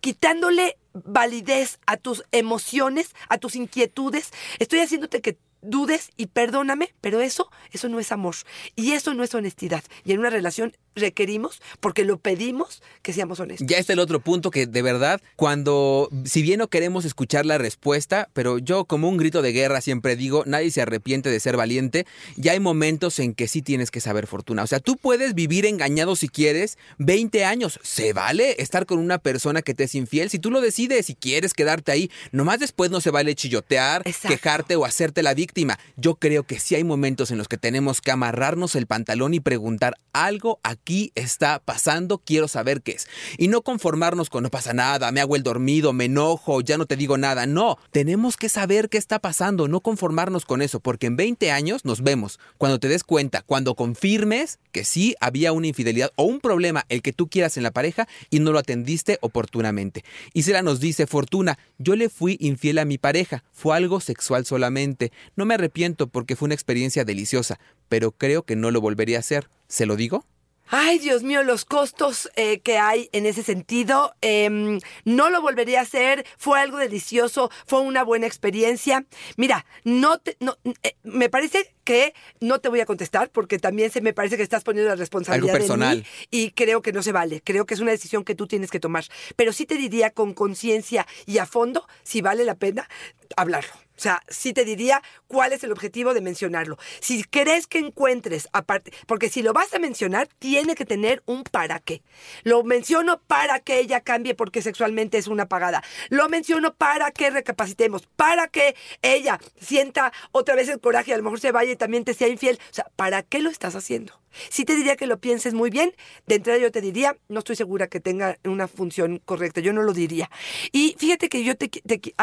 quitándole 0.00 0.78
validez 0.92 1.78
a 1.86 1.96
tus 1.96 2.24
emociones, 2.32 3.14
a 3.28 3.38
tus 3.38 3.56
inquietudes. 3.56 4.30
Estoy 4.58 4.80
haciéndote 4.80 5.20
que 5.20 5.38
dudes 5.62 6.10
y 6.16 6.26
perdóname, 6.26 6.94
pero 7.00 7.20
eso, 7.20 7.50
eso 7.72 7.88
no 7.88 8.00
es 8.00 8.12
amor 8.12 8.34
y 8.76 8.92
eso 8.92 9.14
no 9.14 9.22
es 9.22 9.34
honestidad. 9.34 9.82
Y 10.04 10.12
en 10.12 10.20
una 10.20 10.30
relación 10.30 10.72
requerimos, 10.94 11.62
porque 11.78 12.04
lo 12.04 12.18
pedimos, 12.18 12.82
que 13.02 13.12
seamos 13.12 13.40
honestos. 13.40 13.66
Ya 13.66 13.78
está 13.78 13.92
el 13.92 14.00
otro 14.00 14.20
punto 14.20 14.50
que 14.50 14.66
de 14.66 14.82
verdad, 14.82 15.20
cuando, 15.36 16.10
si 16.24 16.42
bien 16.42 16.58
no 16.58 16.68
queremos 16.68 17.04
escuchar 17.04 17.46
la 17.46 17.58
respuesta, 17.58 18.28
pero 18.32 18.58
yo 18.58 18.84
como 18.84 19.08
un 19.08 19.16
grito 19.16 19.40
de 19.40 19.52
guerra 19.52 19.80
siempre 19.80 20.16
digo, 20.16 20.42
nadie 20.46 20.70
se 20.70 20.82
arrepiente 20.82 21.30
de 21.30 21.40
ser 21.40 21.56
valiente, 21.56 22.06
ya 22.36 22.52
hay 22.52 22.60
momentos 22.60 23.18
en 23.18 23.34
que 23.34 23.48
sí 23.48 23.62
tienes 23.62 23.90
que 23.90 24.00
saber 24.00 24.26
fortuna. 24.26 24.62
O 24.64 24.66
sea, 24.66 24.80
tú 24.80 24.96
puedes 24.96 25.34
vivir 25.34 25.64
engañado 25.64 26.16
si 26.16 26.28
quieres 26.28 26.76
20 26.98 27.44
años, 27.44 27.78
se 27.82 28.12
vale 28.12 28.56
estar 28.58 28.84
con 28.84 28.98
una 28.98 29.18
persona 29.18 29.62
que 29.62 29.74
te 29.74 29.84
es 29.84 29.94
infiel, 29.94 30.28
si 30.28 30.38
tú 30.38 30.50
lo 30.50 30.60
decides, 30.60 31.06
si 31.06 31.14
quieres 31.14 31.54
quedarte 31.54 31.92
ahí, 31.92 32.10
nomás 32.32 32.60
después 32.60 32.90
no 32.90 33.00
se 33.00 33.10
vale 33.10 33.34
chillotear, 33.34 34.02
Exacto. 34.04 34.28
quejarte 34.28 34.76
o 34.76 34.84
hacerte 34.84 35.22
la 35.22 35.34
víctima. 35.34 35.49
Yo 35.96 36.16
creo 36.16 36.44
que 36.44 36.58
sí 36.58 36.74
hay 36.74 36.84
momentos 36.84 37.30
en 37.30 37.38
los 37.38 37.48
que 37.48 37.56
tenemos 37.56 38.00
que 38.00 38.10
amarrarnos 38.10 38.74
el 38.74 38.86
pantalón 38.86 39.34
y 39.34 39.40
preguntar, 39.40 39.96
algo 40.12 40.58
aquí 40.62 41.12
está 41.14 41.60
pasando, 41.60 42.18
quiero 42.18 42.48
saber 42.48 42.82
qué 42.82 42.92
es. 42.92 43.08
Y 43.38 43.48
no 43.48 43.62
conformarnos 43.62 44.30
con 44.30 44.40
no 44.40 44.50
pasa 44.50 44.72
nada, 44.72 45.12
me 45.12 45.20
hago 45.20 45.36
el 45.36 45.42
dormido, 45.42 45.92
me 45.92 46.06
enojo, 46.06 46.60
ya 46.60 46.78
no 46.78 46.86
te 46.86 46.96
digo 46.96 47.18
nada. 47.18 47.46
No, 47.46 47.78
tenemos 47.90 48.36
que 48.36 48.48
saber 48.48 48.88
qué 48.88 48.98
está 48.98 49.18
pasando, 49.18 49.68
no 49.68 49.80
conformarnos 49.80 50.44
con 50.44 50.62
eso, 50.62 50.80
porque 50.80 51.06
en 51.06 51.16
20 51.16 51.50
años 51.50 51.84
nos 51.84 52.02
vemos. 52.02 52.38
Cuando 52.58 52.78
te 52.78 52.88
des 52.88 53.04
cuenta, 53.04 53.42
cuando 53.42 53.74
confirmes 53.74 54.58
que 54.72 54.84
sí 54.84 55.14
había 55.20 55.52
una 55.52 55.66
infidelidad 55.66 56.10
o 56.16 56.24
un 56.24 56.40
problema, 56.40 56.86
el 56.88 57.02
que 57.02 57.12
tú 57.12 57.28
quieras 57.28 57.56
en 57.56 57.62
la 57.62 57.70
pareja, 57.70 58.08
y 58.30 58.40
no 58.40 58.52
lo 58.52 58.58
atendiste 58.58 59.18
oportunamente. 59.20 60.04
Y 60.32 60.42
Sera 60.42 60.62
nos 60.62 60.80
dice, 60.80 61.06
Fortuna, 61.06 61.58
yo 61.78 61.96
le 61.96 62.08
fui 62.08 62.36
infiel 62.40 62.78
a 62.78 62.84
mi 62.84 62.98
pareja, 62.98 63.44
fue 63.52 63.76
algo 63.76 64.00
sexual 64.00 64.46
solamente. 64.46 65.12
No 65.40 65.46
me 65.46 65.54
arrepiento 65.54 66.06
porque 66.06 66.36
fue 66.36 66.44
una 66.44 66.54
experiencia 66.54 67.06
deliciosa, 67.06 67.58
pero 67.88 68.12
creo 68.12 68.42
que 68.42 68.56
no 68.56 68.70
lo 68.70 68.82
volvería 68.82 69.16
a 69.16 69.20
hacer. 69.20 69.48
¿Se 69.68 69.86
lo 69.86 69.96
digo? 69.96 70.26
Ay, 70.66 70.98
Dios 70.98 71.22
mío, 71.22 71.42
los 71.42 71.64
costos 71.64 72.30
eh, 72.36 72.60
que 72.60 72.76
hay 72.76 73.08
en 73.12 73.24
ese 73.24 73.42
sentido. 73.42 74.14
Em, 74.20 74.80
no 75.06 75.30
lo 75.30 75.40
volvería 75.40 75.80
a 75.80 75.84
hacer. 75.84 76.26
Fue 76.36 76.60
algo 76.60 76.76
delicioso. 76.76 77.50
Fue 77.66 77.80
una 77.80 78.04
buena 78.04 78.26
experiencia. 78.26 79.06
Mira, 79.38 79.64
no 79.82 80.18
te, 80.18 80.36
no, 80.40 80.58
eh, 80.82 80.94
me 81.04 81.30
parece 81.30 81.74
que 81.84 82.12
no 82.40 82.60
te 82.60 82.68
voy 82.68 82.80
a 82.80 82.86
contestar 82.86 83.30
porque 83.30 83.58
también 83.58 83.90
se 83.90 84.02
me 84.02 84.12
parece 84.12 84.36
que 84.36 84.42
estás 84.42 84.62
poniendo 84.62 84.90
la 84.90 84.96
responsabilidad 84.96 85.56
Algo 85.56 85.66
personal. 85.66 85.96
en 85.96 86.02
mí 86.02 86.06
y 86.30 86.50
creo 86.50 86.82
que 86.82 86.92
no 86.92 87.02
se 87.02 87.12
vale. 87.12 87.40
Creo 87.42 87.64
que 87.64 87.72
es 87.72 87.80
una 87.80 87.92
decisión 87.92 88.24
que 88.24 88.34
tú 88.34 88.46
tienes 88.46 88.70
que 88.70 88.78
tomar. 88.78 89.06
Pero 89.36 89.54
sí 89.54 89.64
te 89.64 89.76
diría 89.76 90.10
con 90.10 90.34
conciencia 90.34 91.06
y 91.24 91.38
a 91.38 91.46
fondo 91.46 91.88
si 92.02 92.20
vale 92.20 92.44
la 92.44 92.56
pena 92.56 92.86
hablarlo. 93.36 93.72
O 94.00 94.02
sea, 94.02 94.22
sí 94.28 94.54
te 94.54 94.64
diría 94.64 95.02
cuál 95.26 95.52
es 95.52 95.62
el 95.62 95.72
objetivo 95.72 96.14
de 96.14 96.22
mencionarlo. 96.22 96.78
Si 97.00 97.22
crees 97.22 97.66
que 97.66 97.78
encuentres, 97.78 98.48
aparte, 98.54 98.94
porque 99.06 99.28
si 99.28 99.42
lo 99.42 99.52
vas 99.52 99.74
a 99.74 99.78
mencionar, 99.78 100.26
tiene 100.38 100.74
que 100.74 100.86
tener 100.86 101.22
un 101.26 101.42
para 101.42 101.80
qué. 101.80 102.02
Lo 102.42 102.64
menciono 102.64 103.20
para 103.26 103.60
que 103.60 103.78
ella 103.78 104.00
cambie 104.00 104.34
porque 104.34 104.62
sexualmente 104.62 105.18
es 105.18 105.26
una 105.26 105.48
pagada. 105.48 105.84
Lo 106.08 106.30
menciono 106.30 106.72
para 106.72 107.10
que 107.10 107.28
recapacitemos, 107.28 108.06
para 108.16 108.48
que 108.48 108.74
ella 109.02 109.38
sienta 109.60 110.14
otra 110.32 110.54
vez 110.54 110.70
el 110.70 110.80
coraje 110.80 111.12
a 111.12 111.18
lo 111.18 111.22
mejor 111.22 111.40
se 111.40 111.52
vaya 111.52 111.72
y 111.72 111.76
también 111.76 112.04
te 112.04 112.14
sea 112.14 112.28
infiel. 112.28 112.58
O 112.70 112.74
sea, 112.74 112.86
¿para 112.96 113.22
qué 113.22 113.40
lo 113.40 113.50
estás 113.50 113.76
haciendo? 113.76 114.18
Sí 114.48 114.64
te 114.64 114.74
diría 114.76 114.96
que 114.96 115.06
lo 115.06 115.18
pienses 115.18 115.54
muy 115.54 115.70
bien. 115.70 115.92
De 116.26 116.36
entrada 116.36 116.58
yo 116.58 116.70
te 116.70 116.80
diría, 116.80 117.16
no 117.28 117.40
estoy 117.40 117.56
segura 117.56 117.88
que 117.88 118.00
tenga 118.00 118.38
una 118.44 118.68
función 118.68 119.20
correcta. 119.24 119.60
Yo 119.60 119.72
no 119.72 119.82
lo 119.82 119.92
diría. 119.92 120.30
Y 120.72 120.94
fíjate 120.98 121.28
que 121.28 121.44
yo 121.44 121.56
te, 121.56 121.68
te- 121.68 122.14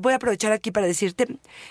voy 0.00 0.12
a 0.12 0.16
aprovechar 0.16 0.52
aquí 0.52 0.70
para 0.70 0.86
decirte 0.86 1.26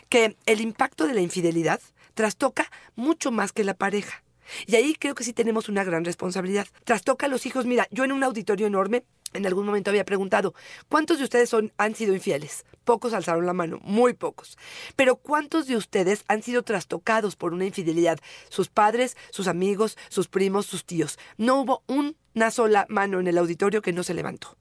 que 0.10 0.36
el 0.46 0.62
impacto 0.62 1.06
de 1.08 1.14
la 1.14 1.22
infidelidad 1.22 1.80
trastoca 2.14 2.70
mucho 2.96 3.32
más 3.32 3.52
que 3.52 3.64
la 3.64 3.74
pareja. 3.74 4.24
Y 4.68 4.76
ahí 4.76 4.96
creo 4.96 5.16
que 5.16 5.24
sí 5.24 5.34
tenemos 5.34 5.70
una 5.70 5.84
gran 5.84 6.04
responsabilidad. 6.06 6.68
Trastoca 6.84 7.26
a 7.28 7.30
los 7.30 7.46
hijos. 7.46 7.66
Mira, 7.66 7.88
yo 7.92 8.04
en 8.04 8.12
un 8.12 8.24
auditorio 8.24 8.68
enorme 8.68 9.04
en 9.34 9.46
algún 9.46 9.66
momento 9.66 9.90
había 9.90 10.06
preguntado, 10.06 10.54
¿cuántos 10.90 11.18
de 11.18 11.24
ustedes 11.24 11.50
son, 11.50 11.72
han 11.78 11.96
sido 11.96 12.14
infieles? 12.14 12.66
Pocos 12.84 13.14
alzaron 13.14 13.46
la 13.46 13.54
mano, 13.54 13.80
muy 13.84 14.14
pocos. 14.14 14.58
Pero 14.96 15.16
¿cuántos 15.16 15.68
de 15.68 15.78
ustedes 15.78 16.24
han 16.28 16.44
sido 16.44 16.64
trastocados 16.64 17.36
por 17.36 17.54
una 17.54 17.66
infidelidad? 17.66 18.20
Sus 18.50 18.70
padres, 18.70 19.16
sus 19.32 19.48
amigos, 19.48 19.98
sus 20.10 20.28
primos, 20.28 20.66
sus 20.66 20.86
tíos. 20.86 21.18
No 21.38 21.62
hubo 21.62 21.84
una 21.88 22.52
sola 22.52 22.86
mano 22.90 23.20
en 23.20 23.28
el 23.28 23.38
auditorio 23.38 23.82
que 23.82 23.94
no 23.94 24.04
se 24.04 24.14
levantó. 24.14 24.58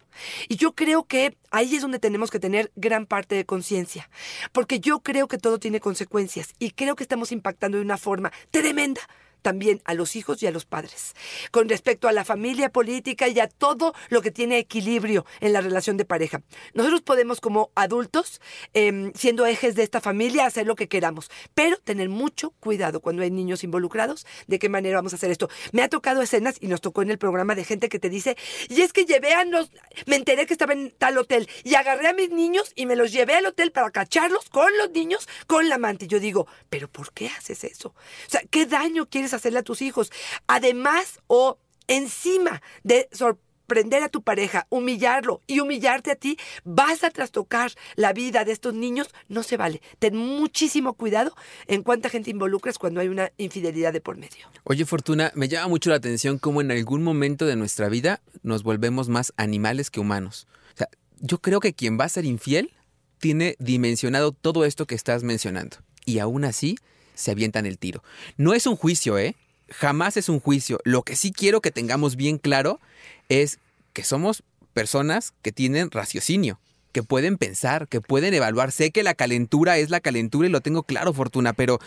Y 0.48 0.56
yo 0.56 0.74
creo 0.74 1.04
que 1.04 1.36
ahí 1.50 1.74
es 1.74 1.82
donde 1.82 1.98
tenemos 1.98 2.30
que 2.30 2.38
tener 2.38 2.70
gran 2.76 3.06
parte 3.06 3.34
de 3.34 3.46
conciencia, 3.46 4.10
porque 4.52 4.80
yo 4.80 5.00
creo 5.00 5.26
que 5.26 5.38
todo 5.38 5.58
tiene 5.58 5.80
consecuencias 5.80 6.54
y 6.58 6.72
creo 6.72 6.96
que 6.96 7.04
estamos 7.04 7.32
impactando 7.32 7.78
de 7.78 7.84
una 7.84 7.98
forma 7.98 8.32
tremenda 8.50 9.00
también 9.42 9.82
a 9.84 9.94
los 9.94 10.16
hijos 10.16 10.42
y 10.42 10.46
a 10.46 10.50
los 10.50 10.64
padres, 10.64 11.14
con 11.50 11.68
respecto 11.68 12.08
a 12.08 12.12
la 12.12 12.24
familia 12.24 12.70
política 12.70 13.28
y 13.28 13.38
a 13.40 13.48
todo 13.48 13.94
lo 14.08 14.22
que 14.22 14.30
tiene 14.30 14.58
equilibrio 14.58 15.26
en 15.40 15.52
la 15.52 15.60
relación 15.60 15.96
de 15.96 16.04
pareja. 16.04 16.42
Nosotros 16.74 17.02
podemos 17.02 17.40
como 17.40 17.70
adultos, 17.74 18.40
eh, 18.74 19.12
siendo 19.14 19.46
ejes 19.46 19.74
de 19.74 19.82
esta 19.82 20.00
familia, 20.00 20.46
hacer 20.46 20.66
lo 20.66 20.76
que 20.76 20.88
queramos, 20.88 21.30
pero 21.54 21.76
tener 21.78 22.08
mucho 22.08 22.50
cuidado 22.60 23.00
cuando 23.00 23.22
hay 23.22 23.30
niños 23.30 23.64
involucrados, 23.64 24.26
de 24.46 24.58
qué 24.58 24.68
manera 24.68 24.96
vamos 24.96 25.12
a 25.12 25.16
hacer 25.16 25.30
esto. 25.30 25.50
Me 25.72 25.82
ha 25.82 25.88
tocado 25.88 26.22
escenas 26.22 26.56
y 26.60 26.68
nos 26.68 26.80
tocó 26.80 27.02
en 27.02 27.10
el 27.10 27.18
programa 27.18 27.54
de 27.54 27.64
gente 27.64 27.88
que 27.88 27.98
te 27.98 28.08
dice, 28.08 28.36
y 28.68 28.82
es 28.82 28.92
que 28.92 29.04
llevé 29.04 29.34
a 29.34 29.44
los, 29.44 29.70
me 30.06 30.16
enteré 30.16 30.46
que 30.46 30.54
estaba 30.54 30.72
en 30.72 30.90
tal 30.90 31.18
hotel 31.18 31.48
y 31.64 31.74
agarré 31.74 32.08
a 32.08 32.12
mis 32.12 32.30
niños 32.30 32.72
y 32.74 32.86
me 32.86 32.96
los 32.96 33.12
llevé 33.12 33.34
al 33.34 33.46
hotel 33.46 33.72
para 33.72 33.90
cacharlos 33.90 34.48
con 34.48 34.70
los 34.78 34.90
niños, 34.90 35.28
con 35.46 35.68
la 35.68 35.76
amante. 35.76 36.06
Yo 36.06 36.20
digo, 36.20 36.46
pero 36.70 36.88
¿por 36.88 37.12
qué 37.12 37.28
haces 37.28 37.64
eso? 37.64 37.88
O 37.88 38.30
sea, 38.30 38.42
¿qué 38.50 38.66
daño 38.66 39.06
quieres 39.08 39.31
hacerle 39.32 39.60
a 39.60 39.62
tus 39.62 39.82
hijos? 39.82 40.10
Además 40.46 41.20
o 41.26 41.58
encima 41.88 42.62
de 42.82 43.08
sorprender 43.12 44.02
a 44.02 44.08
tu 44.08 44.22
pareja, 44.22 44.66
humillarlo 44.68 45.40
y 45.46 45.60
humillarte 45.60 46.10
a 46.10 46.16
ti, 46.16 46.36
vas 46.64 47.04
a 47.04 47.10
trastocar 47.10 47.72
la 47.96 48.12
vida 48.12 48.44
de 48.44 48.52
estos 48.52 48.74
niños, 48.74 49.08
no 49.28 49.42
se 49.42 49.56
vale. 49.56 49.80
Ten 49.98 50.16
muchísimo 50.16 50.94
cuidado 50.94 51.34
en 51.66 51.82
cuánta 51.82 52.10
gente 52.10 52.30
involucras 52.30 52.78
cuando 52.78 53.00
hay 53.00 53.08
una 53.08 53.32
infidelidad 53.38 53.92
de 53.92 54.00
por 54.00 54.16
medio. 54.16 54.48
Oye, 54.64 54.84
Fortuna, 54.84 55.32
me 55.34 55.48
llama 55.48 55.68
mucho 55.68 55.90
la 55.90 55.96
atención 55.96 56.38
cómo 56.38 56.60
en 56.60 56.70
algún 56.70 57.02
momento 57.02 57.46
de 57.46 57.56
nuestra 57.56 57.88
vida 57.88 58.20
nos 58.42 58.62
volvemos 58.62 59.08
más 59.08 59.32
animales 59.36 59.90
que 59.90 60.00
humanos. 60.00 60.46
O 60.74 60.76
sea, 60.76 60.88
yo 61.20 61.38
creo 61.38 61.60
que 61.60 61.72
quien 61.72 61.98
va 61.98 62.04
a 62.04 62.10
ser 62.10 62.24
infiel 62.24 62.72
tiene 63.18 63.56
dimensionado 63.58 64.32
todo 64.32 64.64
esto 64.64 64.86
que 64.86 64.96
estás 64.96 65.22
mencionando. 65.22 65.76
Y 66.04 66.18
aún 66.18 66.44
así, 66.44 66.76
se 67.14 67.30
avientan 67.30 67.66
el 67.66 67.78
tiro. 67.78 68.02
No 68.36 68.54
es 68.54 68.66
un 68.66 68.76
juicio, 68.76 69.18
¿eh? 69.18 69.36
Jamás 69.70 70.16
es 70.16 70.28
un 70.28 70.40
juicio. 70.40 70.80
Lo 70.84 71.02
que 71.02 71.16
sí 71.16 71.32
quiero 71.32 71.60
que 71.60 71.70
tengamos 71.70 72.16
bien 72.16 72.38
claro 72.38 72.80
es 73.28 73.58
que 73.92 74.04
somos 74.04 74.42
personas 74.74 75.32
que 75.42 75.52
tienen 75.52 75.90
raciocinio, 75.90 76.58
que 76.92 77.02
pueden 77.02 77.38
pensar, 77.38 77.88
que 77.88 78.00
pueden 78.00 78.34
evaluar. 78.34 78.72
Sé 78.72 78.90
que 78.90 79.02
la 79.02 79.14
calentura 79.14 79.78
es 79.78 79.90
la 79.90 80.00
calentura 80.00 80.48
y 80.48 80.50
lo 80.50 80.60
tengo 80.60 80.82
claro, 80.82 81.12
Fortuna, 81.12 81.52
pero 81.52 81.78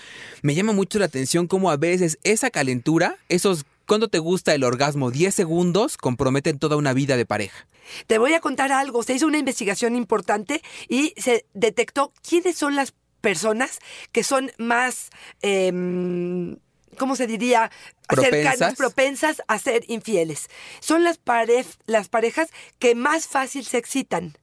me 0.41 0.55
llama 0.55 0.73
mucho 0.73 0.99
la 0.99 1.05
atención 1.05 1.47
cómo 1.47 1.69
a 1.69 1.77
veces 1.77 2.17
esa 2.23 2.49
calentura, 2.49 3.17
esos 3.29 3.65
¿Cuándo 3.87 4.07
te 4.07 4.17
gusta 4.17 4.55
el 4.55 4.63
orgasmo? 4.63 5.11
10 5.11 5.33
segundos 5.33 5.97
comprometen 5.97 6.57
toda 6.57 6.75
una 6.75 6.93
vida 6.93 7.17
de 7.17 7.25
pareja. 7.25 7.67
Te 8.07 8.17
voy 8.17 8.33
a 8.33 8.39
contar 8.39 8.71
algo. 8.71 9.03
Se 9.03 9.13
hizo 9.13 9.27
una 9.27 9.37
investigación 9.37 9.95
importante 9.95 10.63
y 10.89 11.13
se 11.17 11.45
detectó 11.53 12.11
quiénes 12.27 12.57
son 12.57 12.75
las 12.75 12.95
personas 13.25 13.79
que 14.11 14.23
son 14.23 14.51
más, 14.59 15.09
em, 15.41 16.57
¿cómo 16.99 17.15
se 17.15 17.25
diría? 17.25 17.71
Propensas. 18.07 18.59
Propensas 18.77 19.41
a 19.47 19.57
ser 19.57 19.83
infieles. 19.87 20.47
Son 20.79 21.03
las, 21.03 21.17
pare- 21.17 21.65
las 21.87 22.07
parejas 22.07 22.49
que 22.77 22.93
más 22.93 23.25
fácil 23.27 23.65
se 23.65 23.79
excitan. 23.79 24.37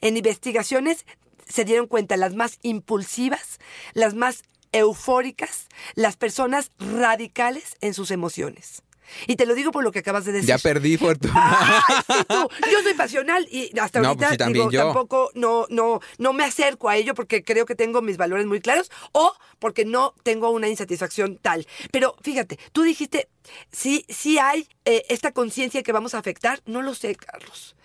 En 0.00 0.16
investigaciones 0.16 1.04
se 1.48 1.64
dieron 1.64 1.88
cuenta 1.88 2.16
las 2.16 2.34
más 2.34 2.58
impulsivas, 2.62 3.58
las 3.92 4.14
más 4.14 4.44
eufóricas, 4.70 5.66
las 5.96 6.16
personas 6.16 6.70
radicales 6.78 7.76
en 7.80 7.92
sus 7.92 8.12
emociones. 8.12 8.82
Y 9.26 9.36
te 9.36 9.46
lo 9.46 9.54
digo 9.54 9.72
por 9.72 9.84
lo 9.84 9.92
que 9.92 10.00
acabas 10.00 10.24
de 10.24 10.32
decir. 10.32 10.48
Ya 10.48 10.58
perdí, 10.58 10.96
Fortuna. 10.98 11.32
¡Ay, 11.34 11.96
sí, 12.06 12.24
tú! 12.28 12.48
Yo 12.70 12.82
soy 12.82 12.94
pasional 12.94 13.46
y 13.50 13.76
hasta 13.78 14.00
No, 14.00 14.08
ahorita 14.08 14.26
pues 14.26 14.30
sí, 14.32 14.38
también 14.38 14.68
digo, 14.68 14.70
yo. 14.70 14.84
tampoco 14.84 15.30
no, 15.34 15.66
no, 15.70 16.00
no 16.18 16.32
me 16.32 16.44
acerco 16.44 16.88
a 16.88 16.96
ello 16.96 17.14
porque 17.14 17.42
creo 17.42 17.66
que 17.66 17.74
tengo 17.74 18.02
mis 18.02 18.16
valores 18.16 18.46
muy 18.46 18.60
claros 18.60 18.90
o 19.12 19.32
porque 19.58 19.84
no 19.84 20.14
tengo 20.22 20.50
una 20.50 20.68
insatisfacción 20.68 21.38
tal. 21.40 21.66
Pero 21.90 22.16
fíjate, 22.22 22.58
tú 22.72 22.82
dijiste, 22.82 23.28
sí, 23.70 24.04
sí 24.08 24.38
hay 24.38 24.68
eh, 24.84 25.04
esta 25.08 25.32
conciencia 25.32 25.82
que 25.82 25.92
vamos 25.92 26.14
a 26.14 26.18
afectar. 26.18 26.60
No 26.66 26.82
lo 26.82 26.94
sé, 26.94 27.14
Carlos. 27.14 27.76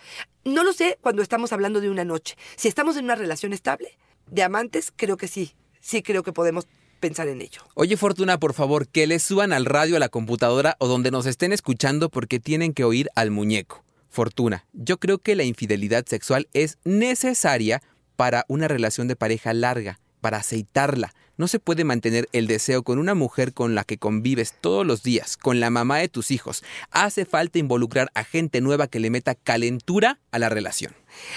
No 0.44 0.64
lo 0.64 0.74
sé 0.74 0.98
cuando 1.02 1.22
estamos 1.22 1.52
hablando 1.54 1.82
de 1.82 1.90
una 1.90 2.06
noche. 2.06 2.36
Si 2.56 2.68
estamos 2.68 2.96
en 2.98 3.06
una 3.06 3.16
relación 3.16 3.54
estable, 3.54 3.98
de 4.28 4.44
amantes, 4.44 4.92
creo 4.96 5.18
que 5.18 5.28
sí. 5.28 5.54
Sí 5.80 6.02
creo 6.04 6.24
que 6.24 6.34
podemos 6.34 6.68
pensar 7.00 7.28
en 7.28 7.42
ello. 7.42 7.62
Oye, 7.74 7.98
Fortuna, 7.98 8.40
por 8.40 8.54
favor, 8.54 8.88
que 8.88 9.08
le 9.08 9.20
suban 9.20 9.54
al 9.54 9.66
radio, 9.66 9.96
a 9.96 10.00
la 10.00 10.10
computadora 10.10 10.76
o 10.80 10.88
donde 10.88 11.12
nos 11.12 11.26
estén 11.26 11.54
escuchando 11.54 12.10
porque 12.10 12.40
tienen 12.40 12.74
que 12.74 12.84
oír 12.84 13.10
al 13.16 13.32
muñeco. 13.32 13.84
Fortuna, 14.10 14.66
yo 14.74 14.98
creo 14.98 15.20
que 15.20 15.36
la 15.36 15.44
infidelidad 15.44 16.06
sexual 16.06 16.48
es 16.54 16.78
necesaria 16.84 17.82
para 18.16 18.46
una 18.48 18.68
relación 18.68 19.08
de 19.08 19.16
pareja 19.16 19.54
larga, 19.54 20.00
para 20.22 20.38
aceitarla. 20.38 21.14
No 21.38 21.48
se 21.48 21.60
puede 21.60 21.84
mantener 21.84 22.28
el 22.32 22.48
deseo 22.48 22.82
con 22.82 22.98
una 22.98 23.14
mujer 23.14 23.54
con 23.54 23.76
la 23.76 23.84
que 23.84 24.00
convives 24.00 24.56
todos 24.60 24.86
los 24.88 25.04
días, 25.04 25.38
con 25.38 25.60
la 25.60 25.70
mamá 25.70 26.00
de 26.00 26.10
tus 26.10 26.32
hijos. 26.32 26.64
Hace 26.90 27.26
falta 27.26 27.60
involucrar 27.60 28.10
a 28.16 28.24
gente 28.24 28.60
nueva 28.60 28.88
que 28.88 29.00
le 29.00 29.12
meta 29.12 29.36
calentura 29.36 30.20
a 30.32 30.40
la 30.40 30.50
relación. 30.50 30.96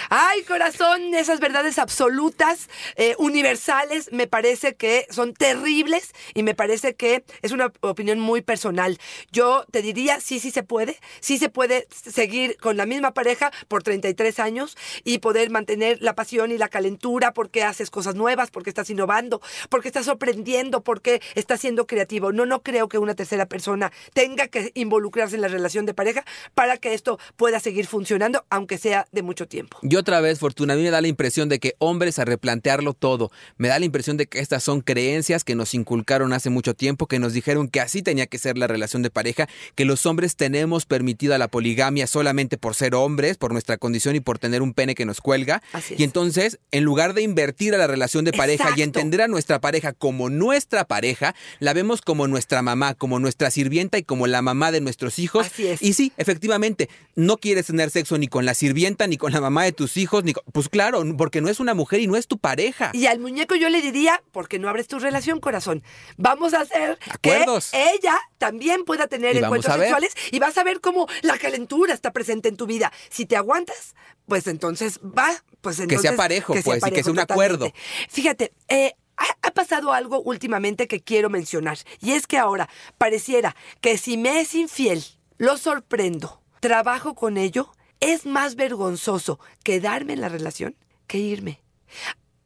Ay, 0.09 0.43
corazón, 0.43 1.13
esas 1.13 1.39
verdades 1.39 1.79
absolutas, 1.79 2.69
eh, 2.95 3.15
universales, 3.17 4.11
me 4.11 4.27
parece 4.27 4.75
que 4.75 5.07
son 5.09 5.33
terribles 5.33 6.11
y 6.33 6.43
me 6.43 6.55
parece 6.55 6.95
que 6.95 7.23
es 7.41 7.51
una 7.51 7.71
opinión 7.81 8.19
muy 8.19 8.41
personal. 8.41 8.97
Yo 9.31 9.65
te 9.71 9.81
diría, 9.81 10.19
sí, 10.19 10.39
sí 10.39 10.51
se 10.51 10.63
puede, 10.63 10.99
sí 11.19 11.37
se 11.37 11.49
puede 11.49 11.87
seguir 11.91 12.57
con 12.57 12.77
la 12.77 12.85
misma 12.85 13.13
pareja 13.13 13.51
por 13.67 13.83
33 13.83 14.39
años 14.39 14.77
y 15.03 15.19
poder 15.19 15.49
mantener 15.49 15.97
la 16.01 16.15
pasión 16.15 16.51
y 16.51 16.57
la 16.57 16.69
calentura 16.69 17.33
porque 17.33 17.63
haces 17.63 17.89
cosas 17.89 18.15
nuevas, 18.15 18.51
porque 18.51 18.69
estás 18.69 18.89
innovando, 18.89 19.41
porque 19.69 19.87
estás 19.87 20.05
sorprendiendo, 20.05 20.83
porque 20.83 21.21
estás 21.35 21.61
siendo 21.61 21.87
creativo. 21.87 22.31
No, 22.31 22.45
no 22.45 22.61
creo 22.61 22.89
que 22.89 22.97
una 22.97 23.15
tercera 23.15 23.45
persona 23.45 23.91
tenga 24.13 24.47
que 24.47 24.71
involucrarse 24.73 25.35
en 25.35 25.41
la 25.41 25.47
relación 25.47 25.85
de 25.85 25.93
pareja 25.93 26.25
para 26.55 26.77
que 26.77 26.93
esto 26.93 27.19
pueda 27.35 27.59
seguir 27.59 27.87
funcionando, 27.87 28.45
aunque 28.49 28.77
sea 28.77 29.07
de 29.11 29.21
mucho 29.21 29.47
tiempo. 29.47 29.70
Y 29.81 29.95
otra 29.95 30.21
vez, 30.21 30.39
Fortuna, 30.39 30.73
a 30.73 30.77
mí 30.77 30.83
me 30.83 30.91
da 30.91 31.01
la 31.01 31.07
impresión 31.07 31.49
de 31.49 31.59
que 31.59 31.75
hombres 31.79 32.19
a 32.19 32.25
replantearlo 32.25 32.93
todo. 32.93 33.31
Me 33.57 33.67
da 33.67 33.79
la 33.79 33.85
impresión 33.85 34.17
de 34.17 34.27
que 34.27 34.39
estas 34.39 34.63
son 34.63 34.81
creencias 34.81 35.43
que 35.43 35.55
nos 35.55 35.73
inculcaron 35.73 36.33
hace 36.33 36.49
mucho 36.49 36.73
tiempo, 36.73 37.07
que 37.07 37.19
nos 37.19 37.33
dijeron 37.33 37.67
que 37.67 37.81
así 37.81 38.01
tenía 38.01 38.27
que 38.27 38.37
ser 38.37 38.57
la 38.57 38.67
relación 38.67 39.01
de 39.01 39.09
pareja, 39.09 39.47
que 39.75 39.85
los 39.85 40.05
hombres 40.05 40.35
tenemos 40.35 40.85
permitida 40.85 41.37
la 41.37 41.47
poligamia 41.47 42.05
solamente 42.05 42.57
por 42.57 42.75
ser 42.75 42.95
hombres, 42.95 43.37
por 43.37 43.53
nuestra 43.53 43.77
condición 43.77 44.15
y 44.15 44.19
por 44.19 44.39
tener 44.39 44.61
un 44.61 44.73
pene 44.73 44.93
que 44.93 45.05
nos 45.05 45.21
cuelga. 45.21 45.63
Así 45.73 45.95
es. 45.95 45.99
Y 45.99 46.03
entonces, 46.03 46.59
en 46.71 46.83
lugar 46.83 47.13
de 47.13 47.23
invertir 47.23 47.73
a 47.73 47.77
la 47.77 47.87
relación 47.87 48.25
de 48.25 48.33
pareja 48.33 48.69
y 48.75 48.81
entender 48.83 49.21
a 49.21 49.27
nuestra 49.27 49.61
pareja 49.61 49.93
como 49.93 50.29
nuestra 50.29 50.85
pareja, 50.85 51.33
la 51.59 51.73
vemos 51.73 52.01
como 52.01 52.27
nuestra 52.27 52.61
mamá, 52.61 52.93
como 52.93 53.19
nuestra 53.19 53.49
sirvienta 53.49 53.97
y 53.97 54.03
como 54.03 54.27
la 54.27 54.41
mamá 54.41 54.71
de 54.71 54.81
nuestros 54.81 55.17
hijos. 55.17 55.47
Así 55.47 55.67
es. 55.67 55.81
Y 55.81 55.93
sí, 55.93 56.11
efectivamente, 56.17 56.89
no 57.15 57.37
quieres 57.37 57.67
tener 57.67 57.89
sexo 57.89 58.17
ni 58.17 58.27
con 58.27 58.45
la 58.45 58.53
sirvienta, 58.53 59.07
ni 59.07 59.17
con 59.17 59.31
la 59.31 59.41
mamá 59.41 59.60
de 59.63 59.71
tus 59.71 59.97
hijos, 59.97 60.23
ni 60.23 60.33
Pues 60.33 60.69
claro, 60.69 61.03
porque 61.17 61.41
no 61.41 61.49
es 61.49 61.59
una 61.59 61.73
mujer 61.73 61.99
y 61.99 62.07
no 62.07 62.17
es 62.17 62.27
tu 62.27 62.37
pareja. 62.37 62.91
Y 62.93 63.05
al 63.07 63.19
muñeco 63.19 63.55
yo 63.55 63.69
le 63.69 63.81
diría, 63.81 64.21
¿por 64.31 64.47
qué 64.47 64.59
no 64.59 64.69
abres 64.69 64.87
tu 64.87 64.99
relación, 64.99 65.39
corazón? 65.39 65.83
Vamos 66.17 66.53
a 66.53 66.61
hacer 66.61 66.97
Acuerdos. 67.09 67.71
que 67.71 67.91
ella 67.93 68.17
también 68.37 68.85
pueda 68.85 69.07
tener 69.07 69.35
Y 69.35 69.39
encuentros 69.39 69.75
sexuales 69.75 70.13
y 70.31 70.39
vas 70.39 70.57
a 70.57 70.63
ver 70.63 70.81
cómo 70.81 71.07
la 71.21 71.37
calentura 71.37 71.93
está 71.93 72.11
presente 72.11 72.49
en 72.49 72.57
tu 72.57 72.65
vida. 72.65 72.91
Si 73.09 73.25
te 73.25 73.35
aguantas, 73.35 73.95
pues 74.27 74.47
entonces 74.47 74.99
va, 74.99 75.29
pues 75.61 75.79
entonces... 75.79 76.01
sea 76.01 76.15
parejo, 76.17 76.53
pues, 76.63 76.81
y 76.85 76.91
que 76.91 77.03
sea 77.03 77.11
un 77.11 77.19
acuerdo. 77.19 77.71
Fíjate, 78.09 78.53
eh, 78.67 78.93
ha 79.41 79.51
pasado 79.51 79.93
algo 79.93 80.21
últimamente 80.21 80.87
que 80.87 81.01
quiero 81.01 81.29
mencionar. 81.29 81.77
Y 81.99 82.11
es 82.11 82.27
que 82.27 82.37
ahora 82.37 82.69
pareciera 82.97 83.55
que 83.81 83.97
si 83.97 84.17
me 84.17 84.41
es 84.41 84.55
infiel, 84.55 85.03
lo 85.37 85.57
sorprendo, 85.57 86.41
trabajo 86.59 87.15
con 87.15 87.37
ello, 87.37 87.71
es 88.01 88.25
más 88.25 88.55
vergonzoso 88.55 89.39
quedarme 89.63 90.13
en 90.13 90.21
la 90.21 90.29
relación 90.29 90.75
que 91.07 91.19
irme. 91.19 91.61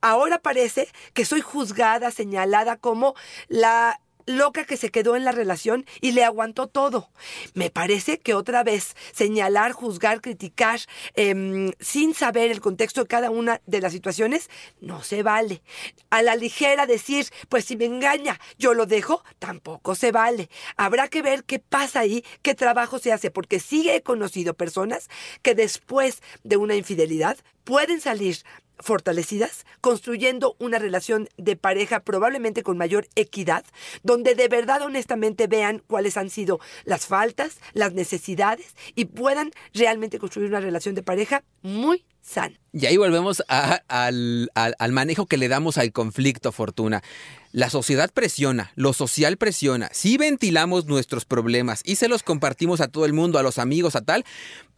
Ahora 0.01 0.37
parece 0.37 0.87
que 1.13 1.25
soy 1.25 1.41
juzgada, 1.41 2.11
señalada 2.11 2.77
como 2.77 3.15
la 3.47 3.99
loca 4.25 4.65
que 4.65 4.77
se 4.77 4.89
quedó 4.89 5.15
en 5.15 5.25
la 5.25 5.31
relación 5.31 5.85
y 6.01 6.11
le 6.11 6.23
aguantó 6.23 6.67
todo. 6.67 7.09
Me 7.53 7.69
parece 7.69 8.19
que 8.19 8.33
otra 8.33 8.63
vez 8.63 8.95
señalar, 9.13 9.71
juzgar, 9.71 10.21
criticar 10.21 10.79
em, 11.15 11.71
sin 11.79 12.13
saber 12.13 12.51
el 12.51 12.61
contexto 12.61 13.01
de 13.01 13.07
cada 13.07 13.29
una 13.29 13.61
de 13.65 13.81
las 13.81 13.91
situaciones 13.91 14.49
no 14.81 15.03
se 15.03 15.23
vale. 15.23 15.61
A 16.09 16.21
la 16.21 16.35
ligera 16.35 16.85
decir, 16.85 17.27
pues 17.49 17.65
si 17.65 17.75
me 17.75 17.85
engaña, 17.85 18.39
yo 18.57 18.73
lo 18.73 18.85
dejo, 18.85 19.23
tampoco 19.39 19.95
se 19.95 20.11
vale. 20.11 20.49
Habrá 20.77 21.07
que 21.07 21.21
ver 21.21 21.43
qué 21.43 21.59
pasa 21.59 22.01
ahí, 22.01 22.23
qué 22.41 22.55
trabajo 22.55 22.99
se 22.99 23.11
hace, 23.11 23.31
porque 23.31 23.59
sí 23.59 23.89
he 23.89 24.01
conocido 24.01 24.53
personas 24.53 25.09
que 25.41 25.55
después 25.55 26.21
de 26.43 26.57
una 26.57 26.75
infidelidad 26.75 27.38
pueden 27.63 27.99
salir 27.99 28.38
fortalecidas, 28.79 29.65
construyendo 29.81 30.55
una 30.59 30.79
relación 30.79 31.29
de 31.38 31.55
pareja 31.55 32.01
probablemente 32.01 32.63
con 32.63 32.77
mayor 32.77 33.07
equidad, 33.15 33.65
donde 34.03 34.35
de 34.35 34.47
verdad 34.47 34.81
honestamente 34.81 35.47
vean 35.47 35.81
cuáles 35.88 36.17
han 36.17 36.29
sido 36.29 36.59
las 36.83 37.05
faltas, 37.05 37.59
las 37.73 37.93
necesidades 37.93 38.75
y 38.95 39.05
puedan 39.05 39.51
realmente 39.73 40.19
construir 40.19 40.49
una 40.49 40.59
relación 40.59 40.95
de 40.95 41.03
pareja 41.03 41.43
muy 41.61 42.05
sana. 42.25 42.59
Y 42.73 42.88
ahí 42.88 42.97
volvemos 42.97 43.43
al, 43.47 44.49
al- 44.55 44.91
manejo 44.91 45.27
que 45.27 45.38
le 45.38 45.47
damos 45.47 45.77
al 45.77 45.91
conflicto, 45.93 46.51
Fortuna. 46.51 47.03
La 47.51 47.69
sociedad 47.69 48.11
presiona, 48.11 48.71
lo 48.75 48.91
social 48.91 49.38
presiona. 49.38 49.89
Si 49.93 50.17
ventilamos 50.17 50.85
nuestros 50.88 51.23
problemas 51.23 51.81
y 51.85 51.95
se 51.95 52.09
los 52.09 52.21
compartimos 52.23 52.81
a 52.81 52.89
todo 52.89 53.05
el 53.05 53.13
mundo, 53.13 53.39
a 53.39 53.43
los 53.43 53.59
amigos, 53.59 53.95
a 53.95 54.01
tal, 54.01 54.25